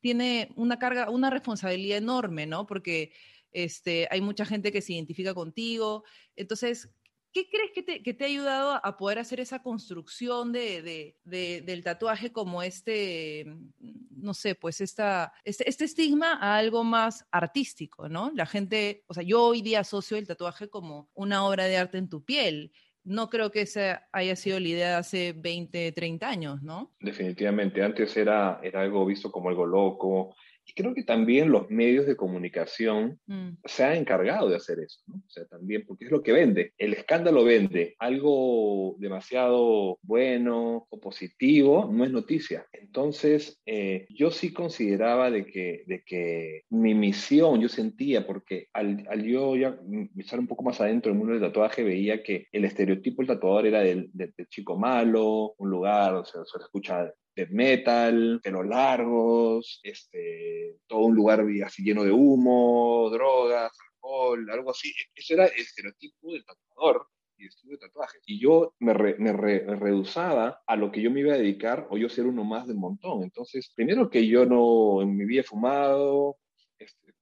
[0.00, 2.66] tiene una carga, una responsabilidad enorme, ¿no?
[2.66, 3.12] Porque
[3.52, 6.04] este, hay mucha gente que se identifica contigo.
[6.36, 6.90] Entonces,
[7.32, 11.84] ¿Qué crees que te, ha ayudado a poder hacer esa construcción de, de, de, del
[11.84, 13.46] tatuaje como este,
[13.78, 18.32] no sé, pues esta, este, este, estigma a algo más artístico, ¿no?
[18.34, 21.98] La gente, o sea, yo hoy día asocio el tatuaje como una obra de arte
[21.98, 22.72] en tu piel.
[23.04, 26.92] No creo que esa haya sido la idea de hace 20, 30 años, ¿no?
[27.00, 30.34] Definitivamente, antes era algo visto como algo loco,
[30.74, 33.50] creo que también los medios de comunicación mm.
[33.64, 35.16] se han encargado de hacer eso, ¿no?
[35.16, 36.72] O sea, también, porque es lo que vende.
[36.78, 37.96] El escándalo vende.
[37.98, 42.66] Algo demasiado bueno o positivo no es noticia.
[42.72, 49.06] Entonces, eh, yo sí consideraba de que, de que mi misión, yo sentía, porque al,
[49.08, 49.78] al yo ya
[50.16, 53.66] estar un poco más adentro del mundo del tatuaje, veía que el estereotipo del tatuador
[53.66, 57.12] era del, del, chico malo, un lugar, o sea, se escucha
[57.48, 64.92] metal, pelos largos, este, todo un lugar así lleno de humo, drogas, alcohol, algo así.
[65.14, 68.22] Eso era el estereotipo del tatuador y estudio de tatuajes.
[68.26, 72.08] Y yo me, me, reduzaba a lo que yo me iba a dedicar o yo
[72.08, 73.22] ser uno más del montón.
[73.22, 76.36] Entonces, primero que yo no en mi vida he fumado,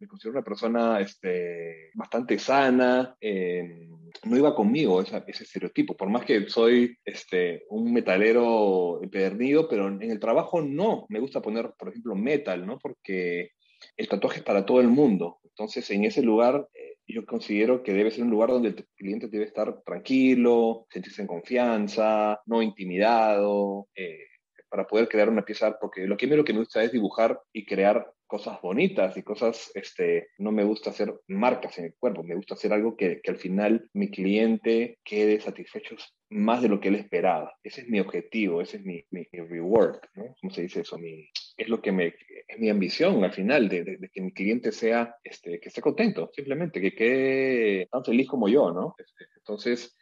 [0.00, 3.88] me considero una persona este, bastante sana, eh,
[4.24, 10.10] no iba conmigo ese estereotipo, por más que soy este, un metalero empedernido, pero en
[10.10, 12.78] el trabajo no, me gusta poner, por ejemplo, metal, ¿no?
[12.78, 13.50] Porque
[13.96, 17.92] el tatuaje es para todo el mundo, entonces en ese lugar eh, yo considero que
[17.92, 23.88] debe ser un lugar donde el cliente debe estar tranquilo, sentirse en confianza, no intimidado,
[23.94, 24.18] eh,
[24.68, 27.64] para poder crear una pieza, porque lo que lo que me gusta es dibujar y
[27.64, 32.34] crear cosas bonitas y cosas, este, no me gusta hacer marcas en el cuerpo, me
[32.34, 35.96] gusta hacer algo que, que al final mi cliente quede satisfecho
[36.30, 37.54] más de lo que él esperaba.
[37.62, 40.34] Ese es mi objetivo, ese es mi, mi, reward, ¿no?
[40.40, 40.98] ¿Cómo se dice eso?
[40.98, 41.26] Mi,
[41.56, 42.14] es lo que me,
[42.46, 46.30] es mi ambición al final, de, de, que mi cliente sea, este, que esté contento,
[46.34, 48.94] simplemente, que quede tan feliz como yo, ¿no?
[48.98, 49.96] Este, entonces,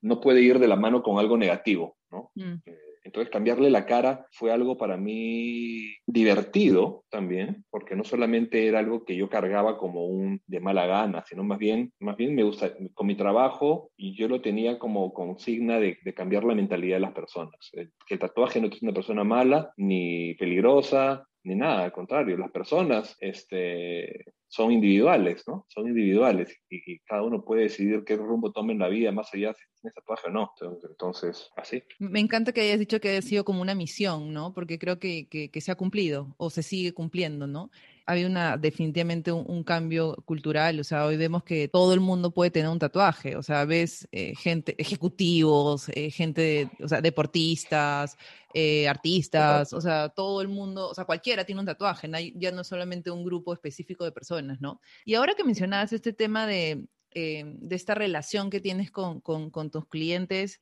[0.00, 2.32] no puede ir de la mano con algo negativo, ¿no?
[2.34, 2.54] Mm.
[2.66, 8.80] Eh, entonces cambiarle la cara fue algo para mí divertido también, porque no solamente era
[8.80, 12.42] algo que yo cargaba como un de mala gana, sino más bien, más bien me
[12.42, 17.00] gusta, con mi trabajo y yo lo tenía como consigna de, cambiar la mentalidad de
[17.00, 17.54] las personas.
[17.72, 23.16] El tatuaje no es una persona mala ni peligrosa, ni nada, al contrario, las personas
[23.20, 25.66] este, son individuales, ¿no?
[25.68, 29.54] Son individuales y, cada uno puede decidir qué rumbo tome en la vida, más allá
[29.54, 30.52] si tiene tatuaje o no.
[30.88, 31.82] Entonces, así.
[31.98, 34.52] Me encanta que hayas dicho que ha sido como una misión, ¿no?
[34.52, 37.70] Porque creo que, que, que se ha cumplido o se sigue cumpliendo, ¿no?
[38.08, 42.50] Había una, definitivamente un, cambio cultural, o sea, hoy vemos que todo el mundo puede
[42.50, 48.16] tener un tatuaje, o sea, ves eh, gente, ejecutivos, eh, gente, o sea, deportistas,
[48.54, 52.64] eh, artistas, o sea, todo el mundo, o sea, cualquiera tiene un tatuaje, ya no
[52.64, 54.80] solamente un grupo específico de personas, ¿no?
[55.04, 59.70] Y ahora que mencionabas este tema de, de esta relación que tienes con, con, con
[59.70, 60.56] tus clientes,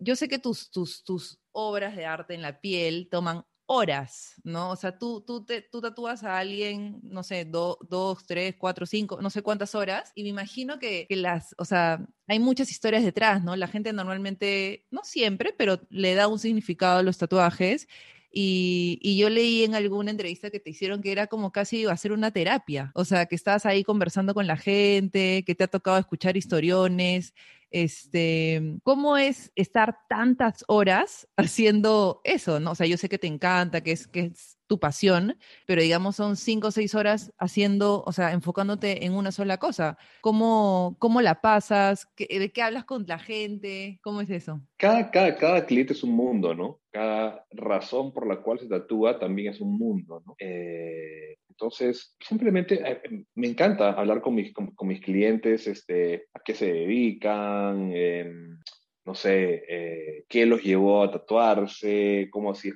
[0.00, 4.70] yo sé que tus, tus, tus obras de arte en la piel toman horas, ¿no?
[4.70, 7.78] O sea, tú, tú, te, tú tatúas a alguien, no sé, dos,
[8.26, 12.06] tres, cuatro, cinco, no sé cuántas horas, y me imagino que, que, las, o sea,
[12.28, 13.56] hay muchas historias detrás, ¿no?
[13.56, 17.88] La gente normalmente, no siempre, pero le da un significado a los tatuajes.
[18.34, 22.12] Y, y, yo leí en alguna entrevista que te hicieron que era como casi hacer
[22.12, 25.98] una terapia, o sea, que estás ahí conversando con la gente, que te ha tocado
[25.98, 27.34] escuchar historiones,
[27.72, 32.60] este, ¿cómo es estar tantas horas haciendo eso?
[32.60, 32.72] ¿no?
[32.72, 36.16] O sea, yo sé que te encanta, que es, que es tu pasión, pero digamos
[36.16, 39.98] son cinco o seis horas haciendo, o sea, enfocándote en una sola cosa.
[40.22, 42.08] ¿Cómo, cómo la pasas?
[42.16, 44.00] ¿De qué hablas con la gente?
[44.02, 44.62] ¿Cómo es eso?
[44.78, 46.80] Cada, cada, cada cliente es un mundo, ¿no?
[46.90, 50.36] Cada razón por la cual se tatúa también es un mundo, ¿no?
[50.38, 56.54] Eh, entonces, simplemente eh, me encanta hablar con mis, con, mis clientes, este, a qué
[56.54, 58.58] se dedican, em,
[59.04, 62.70] no sé, eh, qué los llevó a tatuarse, cómo así,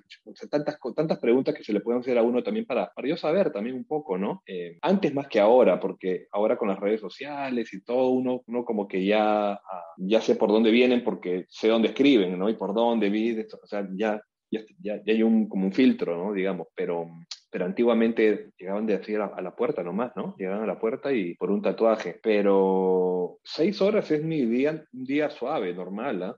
[0.50, 3.52] tantas, tantas preguntas que se le pueden hacer a uno también para, para yo saber
[3.52, 4.42] también un poco, ¿no?
[4.46, 8.64] Eh, antes más que ahora, porque ahora con las redes sociales y todo, uno, uno
[8.64, 12.48] como que ya, ah, ya sé por dónde vienen porque sé dónde escriben, ¿no?
[12.48, 16.32] Y por dónde vi, o sea, ya, ya, ya hay un, como un filtro, ¿no?
[16.32, 17.06] Digamos, pero
[17.50, 20.34] pero antiguamente llegaban de así a la, puerta nomás, ¿no?
[20.38, 22.18] Llegaban a la puerta y por un tatuaje.
[22.22, 26.36] Pero seis horas es mi día, día suave, normal, ¿ah?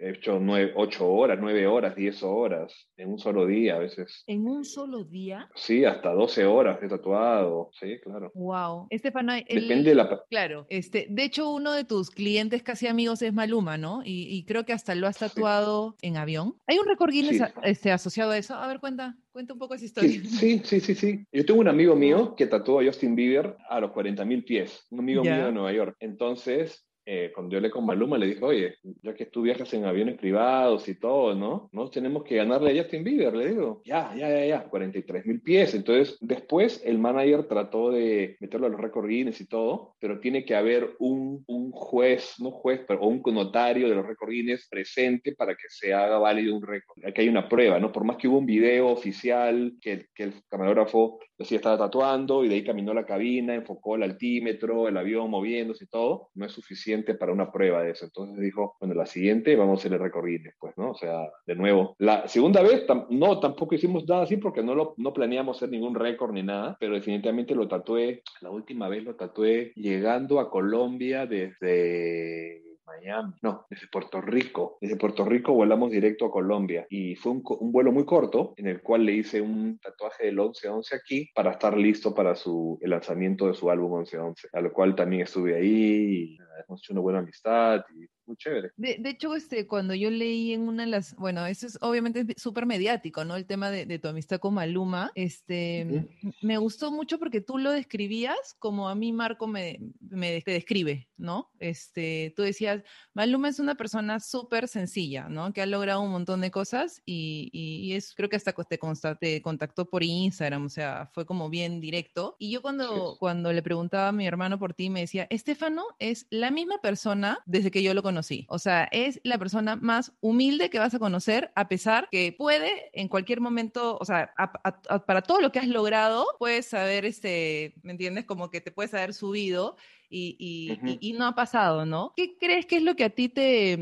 [0.00, 4.24] He hecho nueve, ocho horas, nueve horas, diez horas en un solo día a veces.
[4.26, 5.48] ¿En un solo día?
[5.54, 8.30] Sí, hasta doce horas he tatuado, sí, claro.
[8.34, 8.86] Wow.
[8.90, 10.22] Estefano, depende de la...
[10.30, 14.02] Claro, este, de hecho uno de tus clientes casi amigos es Maluma, ¿no?
[14.04, 16.56] Y, creo que hasta lo has tatuado en avión.
[16.66, 18.54] ¿Hay un récord Guinness este, asociado a eso?
[18.54, 19.16] A ver, cuenta.
[19.34, 20.10] Cuenta un poco esa historia.
[20.22, 21.26] Sí, sí, sí, sí.
[21.32, 25.00] Yo tengo un amigo mío que tatuó a Justin Bieber a los 40.000 pies, un
[25.00, 25.96] amigo mío de Nueva York.
[25.98, 29.84] Entonces, eh, cuando yo le con Maluma, le dije, oye, ya que tú viajas en
[29.84, 31.68] aviones privados y todo, ¿no?
[31.72, 33.82] No tenemos que ganarle a Justin Bieber, le digo.
[33.84, 35.74] Ya, ya, ya, ya, 43 mil pies.
[35.74, 40.44] Entonces, después el manager trató de meterlo a los récords Guinness y todo, pero tiene
[40.44, 45.34] que haber un, un juez, no juez, pero un notario de los récords Guinness presente
[45.34, 47.04] para que se haga válido un récord.
[47.04, 47.92] Aquí hay una prueba, ¿no?
[47.92, 52.48] Por más que hubo un video oficial que, que el camarógrafo decía estaba tatuando y
[52.48, 56.52] de ahí caminó la cabina, enfocó el altímetro, el avión moviéndose y todo, no es
[56.52, 58.04] suficiente para una prueba de eso.
[58.04, 60.90] Entonces dijo, bueno, la siguiente vamos a hacer el recorrido después, ¿no?
[60.90, 61.96] O sea, de nuevo.
[61.98, 65.94] La segunda vez, no, tampoco hicimos nada así porque no, lo, no planeamos hacer ningún
[65.94, 71.26] récord ni nada, pero definitivamente lo tatué, la última vez lo tatué llegando a Colombia
[71.26, 74.78] desde Miami, no, desde Puerto Rico.
[74.80, 78.66] Desde Puerto Rico volamos directo a Colombia y fue un, un, vuelo muy corto en
[78.66, 82.90] el cual le hice un tatuaje del 11-11 aquí para estar listo para su, el
[82.90, 87.02] lanzamiento de su álbum 11-11, a lo cual también estuve ahí y hemos hecho una
[87.02, 88.70] buena amistad y muy chévere.
[88.76, 92.34] De, de, hecho, este, cuando yo leí en una de las, bueno, eso es obviamente
[92.36, 93.36] súper mediático, ¿no?
[93.36, 96.34] El tema de, de, tu amistad con Maluma, este, uh -huh.
[96.42, 101.08] me gustó mucho porque tú lo describías como a mí Marco me, me te describe,
[101.16, 101.50] ¿no?
[101.58, 102.82] Este, tú decías,
[103.12, 105.52] Maluma es una persona súper sencilla, ¿no?
[105.52, 108.78] Que ha logrado un montón de cosas y, y, y es, creo que hasta te,
[108.78, 112.36] consta, te, contactó por Instagram, o sea, fue como bien directo.
[112.38, 113.16] Y yo cuando, sí.
[113.18, 117.38] cuando le preguntaba a mi hermano por ti, me decía, Estefano es la misma persona
[117.46, 118.46] desde que yo lo conocí conocí.
[118.48, 122.90] O sea, es la persona más humilde que vas a conocer, a pesar que puede
[122.92, 126.66] en cualquier momento, o sea, a, a, a, para todo lo que has logrado, puedes
[126.66, 128.24] saber, este, ¿me entiendes?
[128.24, 129.76] Como que te puedes haber subido
[130.08, 130.98] y, y, uh -huh.
[131.00, 132.12] y, y no ha pasado, ¿no?
[132.16, 133.76] ¿Qué crees que es lo que a ti te,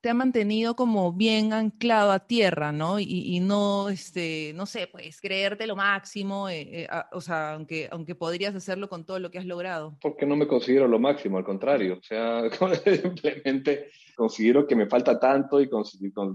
[0.00, 2.98] te ha mantenido como bien anclado a tierra, ¿no?
[3.00, 7.88] Y, y no, este, no sé, pues creerte lo máximo, eh, eh, o sea, aunque,
[7.90, 9.96] aunque podrías hacerlo con todo lo que has logrado.
[10.00, 12.42] Porque no me considero lo máximo, al contrario, o sea,
[13.02, 15.84] simplemente considero que me falta tanto y, con,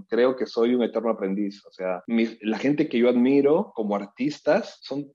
[0.08, 3.94] creo que soy un eterno aprendiz, o sea, mis, la gente que yo admiro como
[3.94, 5.12] artistas son,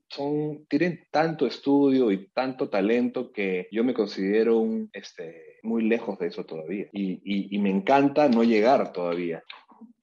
[0.68, 6.28] tienen tanto estudio y tanto talento que yo me considero un, este, muy lejos de
[6.28, 6.86] eso todavía.
[6.92, 9.42] Y me encanta no llegar todavía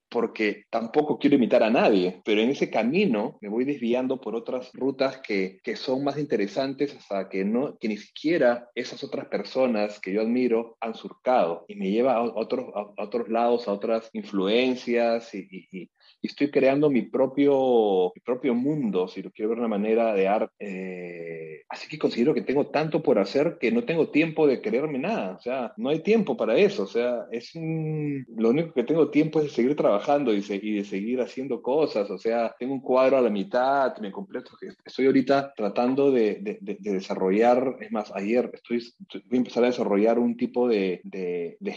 [0.10, 4.72] porque tampoco quiero imitar a nadie, pero en ese camino me voy desviando por otras
[4.74, 10.00] rutas que, que, son más interesantes hasta que, no, que ni siquiera esas otras personas
[10.00, 14.10] que yo admiro han surcado y me lleva a otros, a otros lados, a otras
[14.14, 15.90] influencias y, y, y
[16.22, 20.28] estoy creando mi propio, mi propio mundo, si lo quiero ver de una manera de
[20.28, 20.54] arte.
[20.60, 25.00] Eh, así que considero que tengo tanto por hacer que no tengo tiempo de creerme
[25.00, 28.84] nada, o sea, no hay tiempo para eso, o sea, es un, lo único que
[28.84, 32.56] tengo tiempo es de seguir trabajando y, se, y, de seguir haciendo cosas, o sea,
[32.58, 34.52] tengo un cuadro a la mitad, me completo,
[34.86, 38.84] estoy ahorita tratando de, de, de, de desarrollar, es más, ayer estoy,
[39.26, 41.02] voy a empezar a desarrollar un tipo de,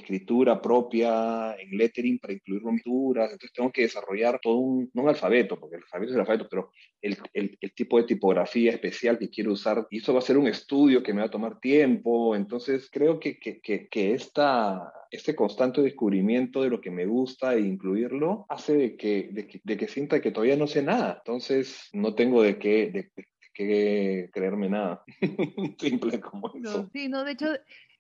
[0.01, 5.09] escritura propia en lettering para incluir pinturas, entonces tengo que desarrollar todo un, no un
[5.09, 9.19] alfabeto, porque el alfabeto es el alfabeto, pero el, el, el, tipo de tipografía especial
[9.19, 11.61] que quiero usar, y eso va a ser un estudio que me va a tomar
[11.61, 17.07] tiempo, entonces creo que, que, que, que esta, este constante descubrimiento de lo que me
[17.07, 20.83] gusta e incluirlo hace de que, de que, de que sienta que todavía no sé
[20.83, 25.03] nada, entonces no tengo de qué, de, de que creerme nada,
[25.79, 26.83] simple como eso.
[26.83, 27.47] No, sí, no, de hecho,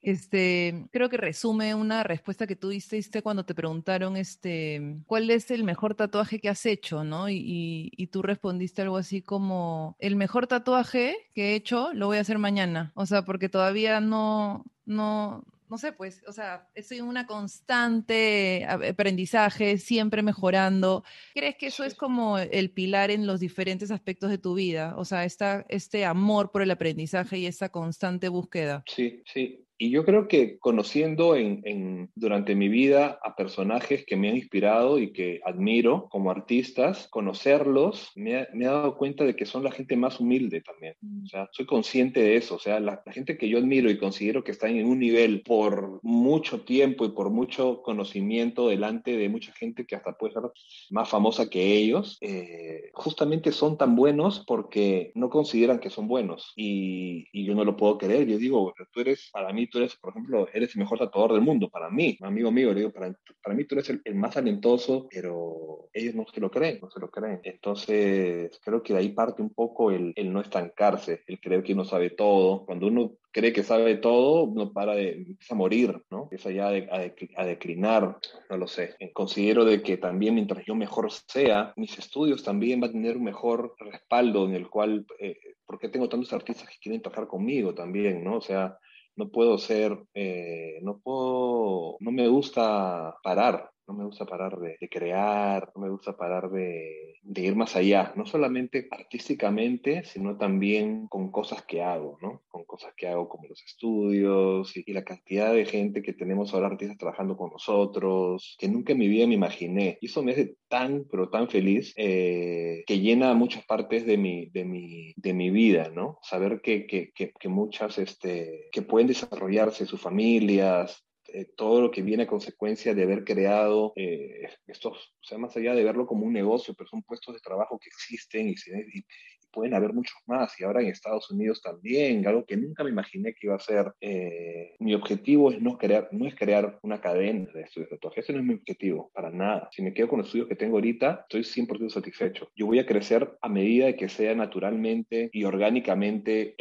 [0.02, 5.50] este, creo que resume una respuesta que tú diste cuando te preguntaron, este, ¿cuál es
[5.50, 7.28] el mejor tatuaje que has hecho, no?
[7.28, 12.06] Y, y, y, tú respondiste algo así como, el mejor tatuaje que he hecho lo
[12.06, 12.92] voy a hacer mañana.
[12.94, 18.66] O sea, porque todavía no, no, no sé, pues, o sea, estoy en una constante
[18.66, 21.04] aprendizaje, siempre mejorando.
[21.32, 24.94] ¿Crees que eso es como el pilar en los diferentes aspectos de tu vida?
[24.96, 28.82] O sea, esta, este amor por el aprendizaje y esta constante búsqueda.
[28.86, 29.64] Sí, sí.
[29.82, 34.36] Y yo creo que conociendo en, en, durante mi vida a personajes que me han
[34.36, 39.46] inspirado y que admiro como artistas, conocerlos me ha, me ha dado cuenta de que
[39.46, 40.96] son la gente más humilde también.
[41.24, 42.56] O sea, soy consciente de eso.
[42.56, 45.40] O sea, la, la, gente que yo admiro y considero que están en un nivel
[45.40, 50.42] por mucho tiempo y por mucho conocimiento delante de mucha gente que hasta puede ser
[50.90, 56.52] más famosa que ellos, eh, justamente son tan buenos porque no consideran que son buenos.
[56.54, 58.26] Y, y yo no lo puedo creer.
[58.26, 61.42] Yo digo, tú eres para mí tú eres, por ejemplo, eres el mejor tatuador del
[61.42, 64.34] mundo, para mí, amigo mío, le digo, para, para mí tú eres el, el más
[64.34, 67.40] talentoso, pero ellos no se lo creen, no se lo creen.
[67.44, 71.72] Entonces, creo que de ahí parte un poco el, el no estancarse, el creer que
[71.72, 72.64] uno sabe todo.
[72.66, 76.24] Cuando uno cree que sabe todo, no para de, empieza a morir, ¿no?
[76.24, 78.18] Empieza ya a, declinar,
[78.48, 78.96] no lo sé.
[79.12, 83.24] Considero de que también mientras yo mejor sea, mis estudios también van a tener un
[83.24, 88.24] mejor respaldo en el cual, eh, porque tengo tantos artistas que quieren trabajar conmigo también,
[88.24, 88.36] ¿no?
[88.36, 88.78] O sea,
[89.16, 94.76] no puedo ser, eh, no puedo, no me gusta parar, no me gusta parar de,
[94.88, 101.32] crear, no me gusta parar de, ir más allá, no solamente artísticamente, sino también con
[101.32, 102.42] cosas que hago, ¿no?
[102.48, 106.68] Con cosas que hago como los estudios y, la cantidad de gente que tenemos ahora
[106.68, 109.98] artistas trabajando con nosotros, que nunca en mi vida me imaginé.
[110.00, 114.50] Y eso me hace tan, pero tan feliz, eh, que llena muchas partes de mi,
[114.50, 116.18] de mi, de mi vida, ¿no?
[116.22, 121.90] Saber que, que, que, que muchas, este, que pueden desarrollarse sus familias, eh, todo lo
[121.90, 126.06] que viene a consecuencia de haber creado eh, estos, o sea, más allá de verlo
[126.06, 129.04] como un negocio, pero son puestos de trabajo que existen y, y,
[129.52, 133.34] pueden haber muchos más, y ahora en Estados Unidos también, algo que nunca me imaginé
[133.34, 133.92] que iba a ser.
[134.00, 138.20] Eh, mi objetivo es no, crear, no es crear una cadena de estudios de tatuaje,
[138.20, 139.68] ese no es mi objetivo, para nada.
[139.72, 142.48] Si me quedo con los estudios que tengo ahorita, estoy 100% satisfecho.
[142.54, 146.54] Yo voy a crecer a medida de que sea naturalmente y orgánicamente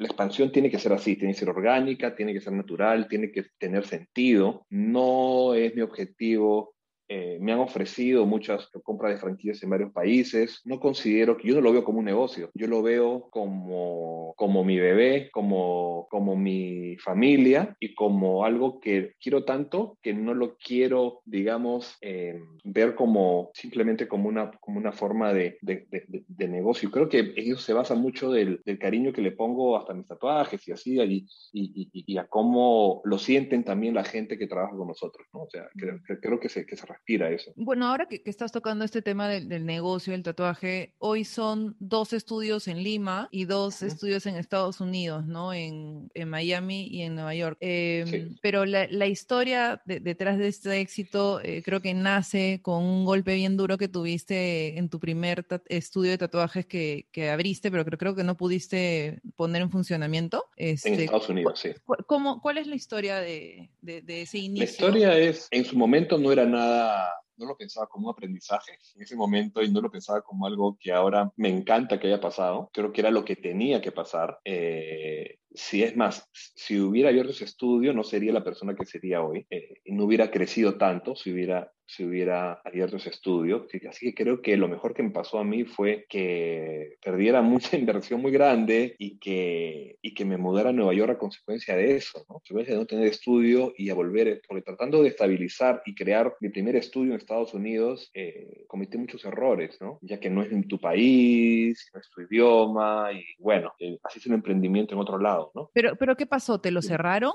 [0.00, 3.30] la expansión tiene que ser así, tiene que ser orgánica, tiene que ser natural, tiene
[3.30, 4.66] que tener sentido.
[4.70, 6.74] No es mi objetivo
[7.12, 10.60] eh, me han ofrecido muchas compras de franquicias en varios países.
[10.64, 14.62] No considero que yo no lo veo como un negocio, yo lo veo como, como
[14.62, 20.56] mi bebé, como, como mi familia y como algo que quiero tanto que no lo
[20.56, 26.92] quiero, digamos, eh, ver como simplemente como una, como una forma de, de, de, negocio.
[26.92, 30.66] Creo que eso se basa mucho del, del, cariño que le pongo hasta mis tatuajes
[30.68, 34.86] y así, y, y, y, a cómo lo sienten también la gente que trabaja con
[34.86, 35.26] nosotros.
[35.32, 35.42] ¿no?
[35.42, 37.52] O sea, creo, creo que se, que se eso.
[37.56, 42.68] Bueno, ahora que, estás tocando este tema del, negocio, del tatuaje, hoy son dos estudios
[42.68, 45.52] en Lima y dos estudios en Estados Unidos, ¿no?
[45.52, 47.56] En, Miami y en Nueva York.
[47.60, 53.34] Em, pero la, historia detrás de este éxito eh, creo que nace con un golpe
[53.34, 58.14] bien duro que tuviste en tu primer estudio de tatuajes que, abriste, pero creo, creo,
[58.14, 60.44] que no pudiste poner en funcionamiento.
[60.56, 61.70] Este, en Estados Unidos, sí.
[62.06, 64.64] ¿cómo, ¿Cuál es la historia de, de ese inicio?
[64.64, 66.89] La historia es, en su momento no era nada
[67.36, 70.76] no lo pensaba como un aprendizaje en ese momento y no lo pensaba como algo
[70.78, 72.70] que ahora me encanta que haya pasado.
[72.72, 74.38] Creo que era lo que tenía que pasar.
[74.44, 79.22] Eh, si es más, si hubiera abierto ese estudio, no sería la persona que sería
[79.22, 79.46] hoy.
[79.50, 81.72] Eh, no hubiera crecido tanto si hubiera
[82.64, 83.66] abierto ese estudio.
[83.88, 87.76] Así que creo que lo mejor que me pasó a mí fue que perdiera mucha
[87.76, 91.96] inversión muy grande y que, y que me mudara a Nueva York a consecuencia de
[91.96, 92.18] eso.
[92.18, 96.34] A consecuencia de no tener estudio y a volver, porque tratando de estabilizar y crear
[96.40, 99.98] mi primer estudio en Estados Unidos, eh, cometí muchos errores, ¿no?
[100.02, 104.18] Ya que no es en tu país, no es tu idioma y bueno, eh, así
[104.18, 105.70] es un emprendimiento en otro lado, ¿no?
[105.72, 106.60] Pero, pero ¿qué pasó?
[106.60, 107.32] ¿Te lo cerraron?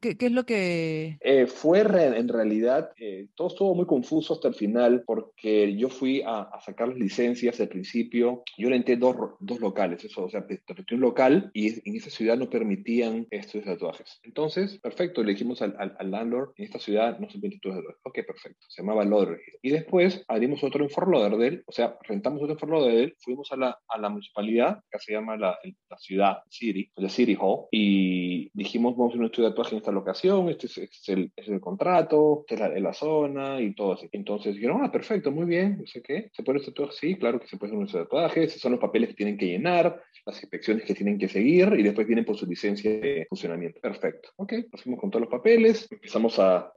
[0.00, 1.18] ¿Qué, qué es lo que...?
[1.20, 2.90] Eh, fue en realidad,
[3.34, 7.68] todo estuvo muy confuso hasta el final porque yo fui a, sacar las licencias al
[7.68, 8.42] principio.
[8.56, 12.36] Yo renté dos, dos locales, eso, o sea, renté un local y en esa ciudad
[12.36, 14.20] no permitían estos tatuajes.
[14.22, 18.00] Entonces, perfecto, le dijimos al, al, landlord, en esta ciudad no se permiten tatuajes.
[18.04, 19.42] Ok, perfecto, se llamaba Lauderdale.
[19.62, 23.50] Y después abrimos otro en Fort Lauderdale, o sea, rentamos otro en Fort Lauderdale, fuimos
[23.52, 25.58] a la, a la municipalidad, que se llama la,
[25.90, 27.34] la ciudad, City, la City
[27.70, 30.96] Y dijimos, vamos a hacer un estudio de tatuaje en esta locación, este es, este
[30.96, 34.90] es, el, es el, contrato, esta es la, la zona y todo entonces dijeron, ah,
[34.90, 36.96] perfecto, muy bien, no sé qué, ¿se puede hacer tatuaje?
[36.98, 39.46] Sí, claro que se puede hacer un tatuaje, esos son los papeles que tienen que
[39.46, 43.80] llenar, las inspecciones que tienen que seguir y después vienen por su licencia de funcionamiento.
[43.80, 44.30] Perfecto.
[44.36, 46.72] Ok, nos fuimos con todos los papeles, empezamos a,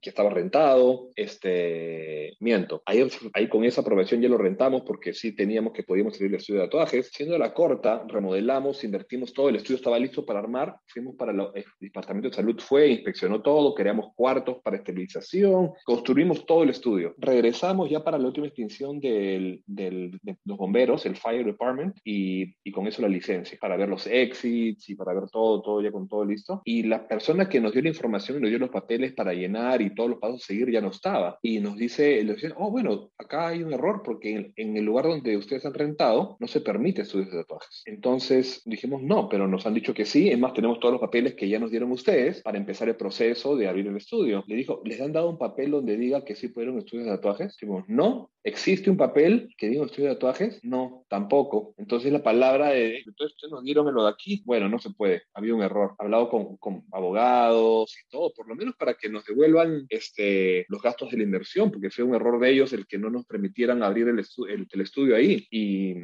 [0.00, 5.32] que estaba rentado, este, miento, ahí, ahí con esa aprobación ya lo rentamos porque sí
[5.32, 7.10] teníamos que podíamos salir del estudio de tatuajes.
[7.12, 11.64] Siendo la corta, remodelamos, invertimos todo, el estudio estaba listo para armar, fuimos para el
[11.80, 17.14] Departamento de Salud, fue, inspeccionó todo, creamos cuartos para esterilización, construimos todo el estudio.
[17.18, 22.54] Regresamos ya para la última extinción del, del, de los bomberos, el Fire Department, y,
[22.64, 25.90] y con eso la licencia, para ver los exits y para ver todo, todo ya
[25.90, 26.62] con todo listo.
[26.64, 29.82] Y la persona que nos dio la información y nos dio los papeles para llenar
[29.82, 31.38] y todos los pasos a seguir ya no estaba.
[31.42, 35.06] Y nos dice, le dice, oh, bueno, acá hay un error porque en, el lugar
[35.06, 37.82] donde ustedes han rentado no se permite estudios de tatuajes.
[37.86, 41.34] Entonces dijimos, no, pero nos han dicho que sí, es más, tenemos todos los papeles
[41.34, 44.42] que ya nos dieron ustedes para empezar el proceso de abrir el estudio.
[44.46, 47.52] Le dijo, les han dado un papel donde diga que sí pudieron estudios de tatuajes?
[47.52, 48.31] Decimos, no.
[48.44, 50.58] ¿Existe un papel que diga estudio de tatuajes?
[50.64, 51.74] No, tampoco.
[51.78, 54.42] Entonces la palabra de, entonces ustedes nos dieron lo de aquí.
[54.44, 55.22] Bueno, no se puede.
[55.34, 55.94] Había un error.
[55.98, 60.66] He hablado con, con, abogados y todo, por lo menos para que nos devuelvan este,
[60.68, 63.26] los gastos de la inversión, porque fue un error de ellos el que no nos
[63.26, 65.46] permitieran abrir el, el, el estudio ahí.
[65.50, 65.94] Y,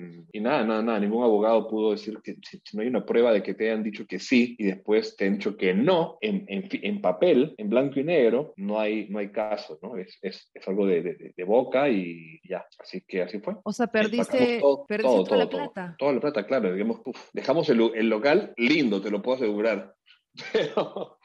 [0.40, 1.00] nada, nada, nada.
[1.00, 4.06] Ningún abogado pudo decir que si, no hay una prueba de que te hayan dicho
[4.06, 7.98] que sí y después te han dicho que no, en, en, en papel, en blanco
[7.98, 9.96] y negro, no hay, no hay caso, ¿no?
[9.96, 12.66] Es, es, es algo de, boca y ya.
[12.78, 13.56] Así que así fue.
[13.62, 15.96] O sea, perdiste, todo, perdiste todo, toda la plata.
[15.98, 16.72] Toda la plata, claro.
[16.72, 19.94] Digamos, uf, dejamos el, el, local lindo, te lo puedo asegurar.
[20.52, 21.18] Pero,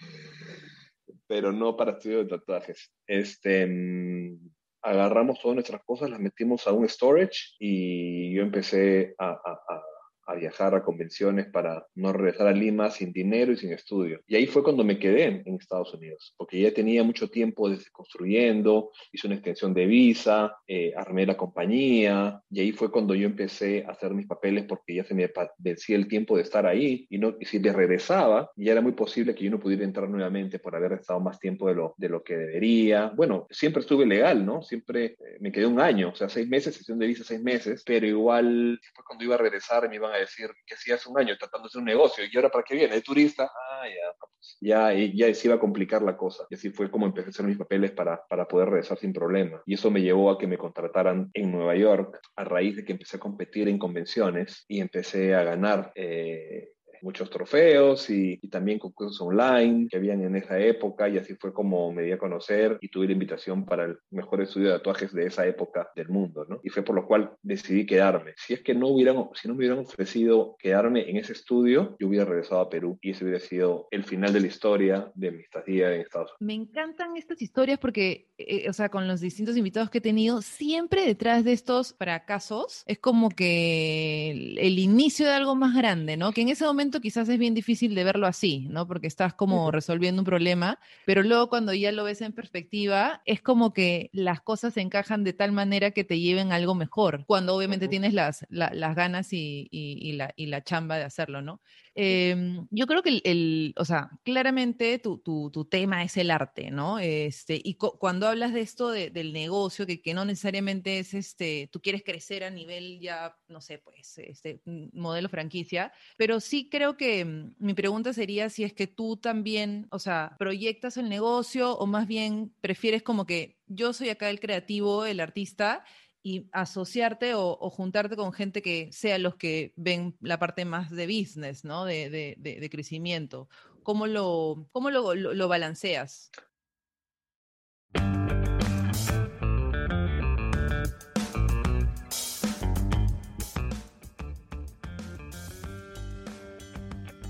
[1.28, 2.92] pero no para estudio de tatuajes.
[3.06, 4.40] Este, mm,
[4.82, 9.84] agarramos todas nuestras cosas, las metimos a un storage y yo empecé a, a, a
[10.26, 14.22] a viajar a convenciones para no regresar a Lima sin dinero y sin estudio.
[14.28, 17.90] Y ahí fue cuando me quedé en Estados Unidos, porque ya tenía mucho tiempo desde
[17.92, 23.28] construyendo, hice una extensión de visa, eh, armé la compañía, y ahí fue cuando yo
[23.28, 27.06] empecé a hacer mis papeles porque ya se me vencía el tiempo de estar ahí,
[27.10, 30.10] y, no, y si le regresaba, ya era muy posible que yo no pudiera entrar
[30.10, 33.12] nuevamente por haber estado más tiempo de lo, de lo que debería.
[33.16, 34.62] Bueno, siempre estuve legal, ¿no?
[34.62, 37.84] Siempre eh, me quedé un año, o sea, seis meses, sesión de visa seis meses,
[37.86, 41.20] pero igual fue cuando iba a regresar me iban a decir que hacía hace un
[41.20, 44.18] año tratando de hacer un negocio y ahora para qué viene, de turista, ah, ya,
[44.20, 46.46] pues, ya, ya se iba a complicar la cosa.
[46.50, 49.62] Y así fue como empecé a hacer mis papeles para, para poder regresar sin problema.
[49.66, 52.94] Y eso me llevó a que me contrataran en Nueva York a raíz de que
[52.94, 56.73] empecé a competir en convenciones y empecé a ganar eh,
[57.04, 61.54] muchos trofeos y, y, también concursos online que habían en esa época y así fue
[61.54, 65.14] como me di a conocer y tuve la invitación para el mejor estudio de tatuajes
[65.14, 66.60] de esa época del mundo, ¿no?
[66.64, 68.34] Y fue por lo cual decidí quedarme.
[68.38, 72.08] Si es que no hubieran, si no me hubieran ofrecido quedarme en ese estudio, yo
[72.08, 75.42] hubiera regresado a Perú y ese hubiera sido el final de la historia de mi
[75.42, 76.42] estadía en Estados Unidos.
[76.42, 80.42] Me encantan estas historias porque, eh, o sea, con los distintos invitados que he tenido,
[80.42, 86.18] siempre detrás de estos fracasos es como que el, el inicio de algo más grande,
[86.18, 86.32] ¿no?
[86.32, 88.88] Que en ese momento quizás es bien difícil de verlo así, ¿no?
[88.88, 93.42] Porque estás como resolviendo un problema, pero luego cuando ya lo ves en perspectiva, es
[93.42, 97.26] como que las cosas se encajan de tal manera que te lleven a algo mejor,
[97.26, 101.04] cuando obviamente tienes las, la, las ganas y, y, y, la, y la chamba de
[101.04, 101.62] hacerlo, ¿no?
[101.96, 102.36] Eh,
[102.72, 106.72] yo creo que el, el, o sea, claramente tu, tu, tu, tema es el arte,
[106.72, 106.98] ¿no?
[106.98, 111.70] Este, y cuando hablas de esto de, del negocio, que, que, no necesariamente es este,
[111.72, 116.83] tú quieres crecer a nivel ya, no sé, pues, este modelo franquicia, pero sí creo
[116.98, 121.78] que mm, mi pregunta sería si es que tú también, o sea, proyectas el negocio
[121.78, 125.84] o más bien prefieres como que yo soy acá el creativo, el artista,
[126.26, 131.06] y asociarte o, juntarte con gente que sea los que ven la parte más de
[131.06, 131.84] business, ¿no?
[131.84, 133.50] De, crecimiento.
[133.84, 136.32] ¿Cómo, lo, cómo lo, lo balanceas?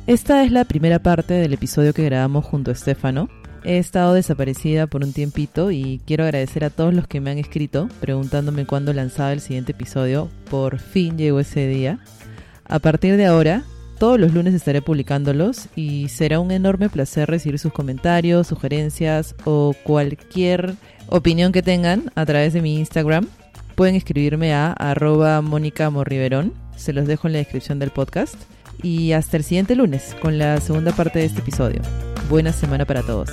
[0.06, 3.30] Esta es la primera parte del episodio que grabamos junto a Estefano.
[3.64, 7.38] He estado desaparecida por un tiempito y quiero agradecer a todos los que me han
[7.38, 10.30] escrito preguntándome cuándo lanzaba el siguiente episodio.
[10.50, 12.00] Por fin llegó ese día.
[12.66, 13.64] A partir de ahora,
[13.98, 19.74] todos los lunes estaré publicándolos y será un enorme placer recibir sus comentarios, sugerencias o
[19.84, 20.76] cualquier
[21.08, 23.26] opinión que tengan a través de mi Instagram.
[23.76, 26.52] Pueden escribirme a arroba Mónica Morriverón.
[26.76, 28.36] Se los dejo en la descripción del podcast.
[28.82, 31.82] Y hasta el siguiente lunes con la segunda parte de este episodio.
[32.30, 33.30] Buena semana para todos.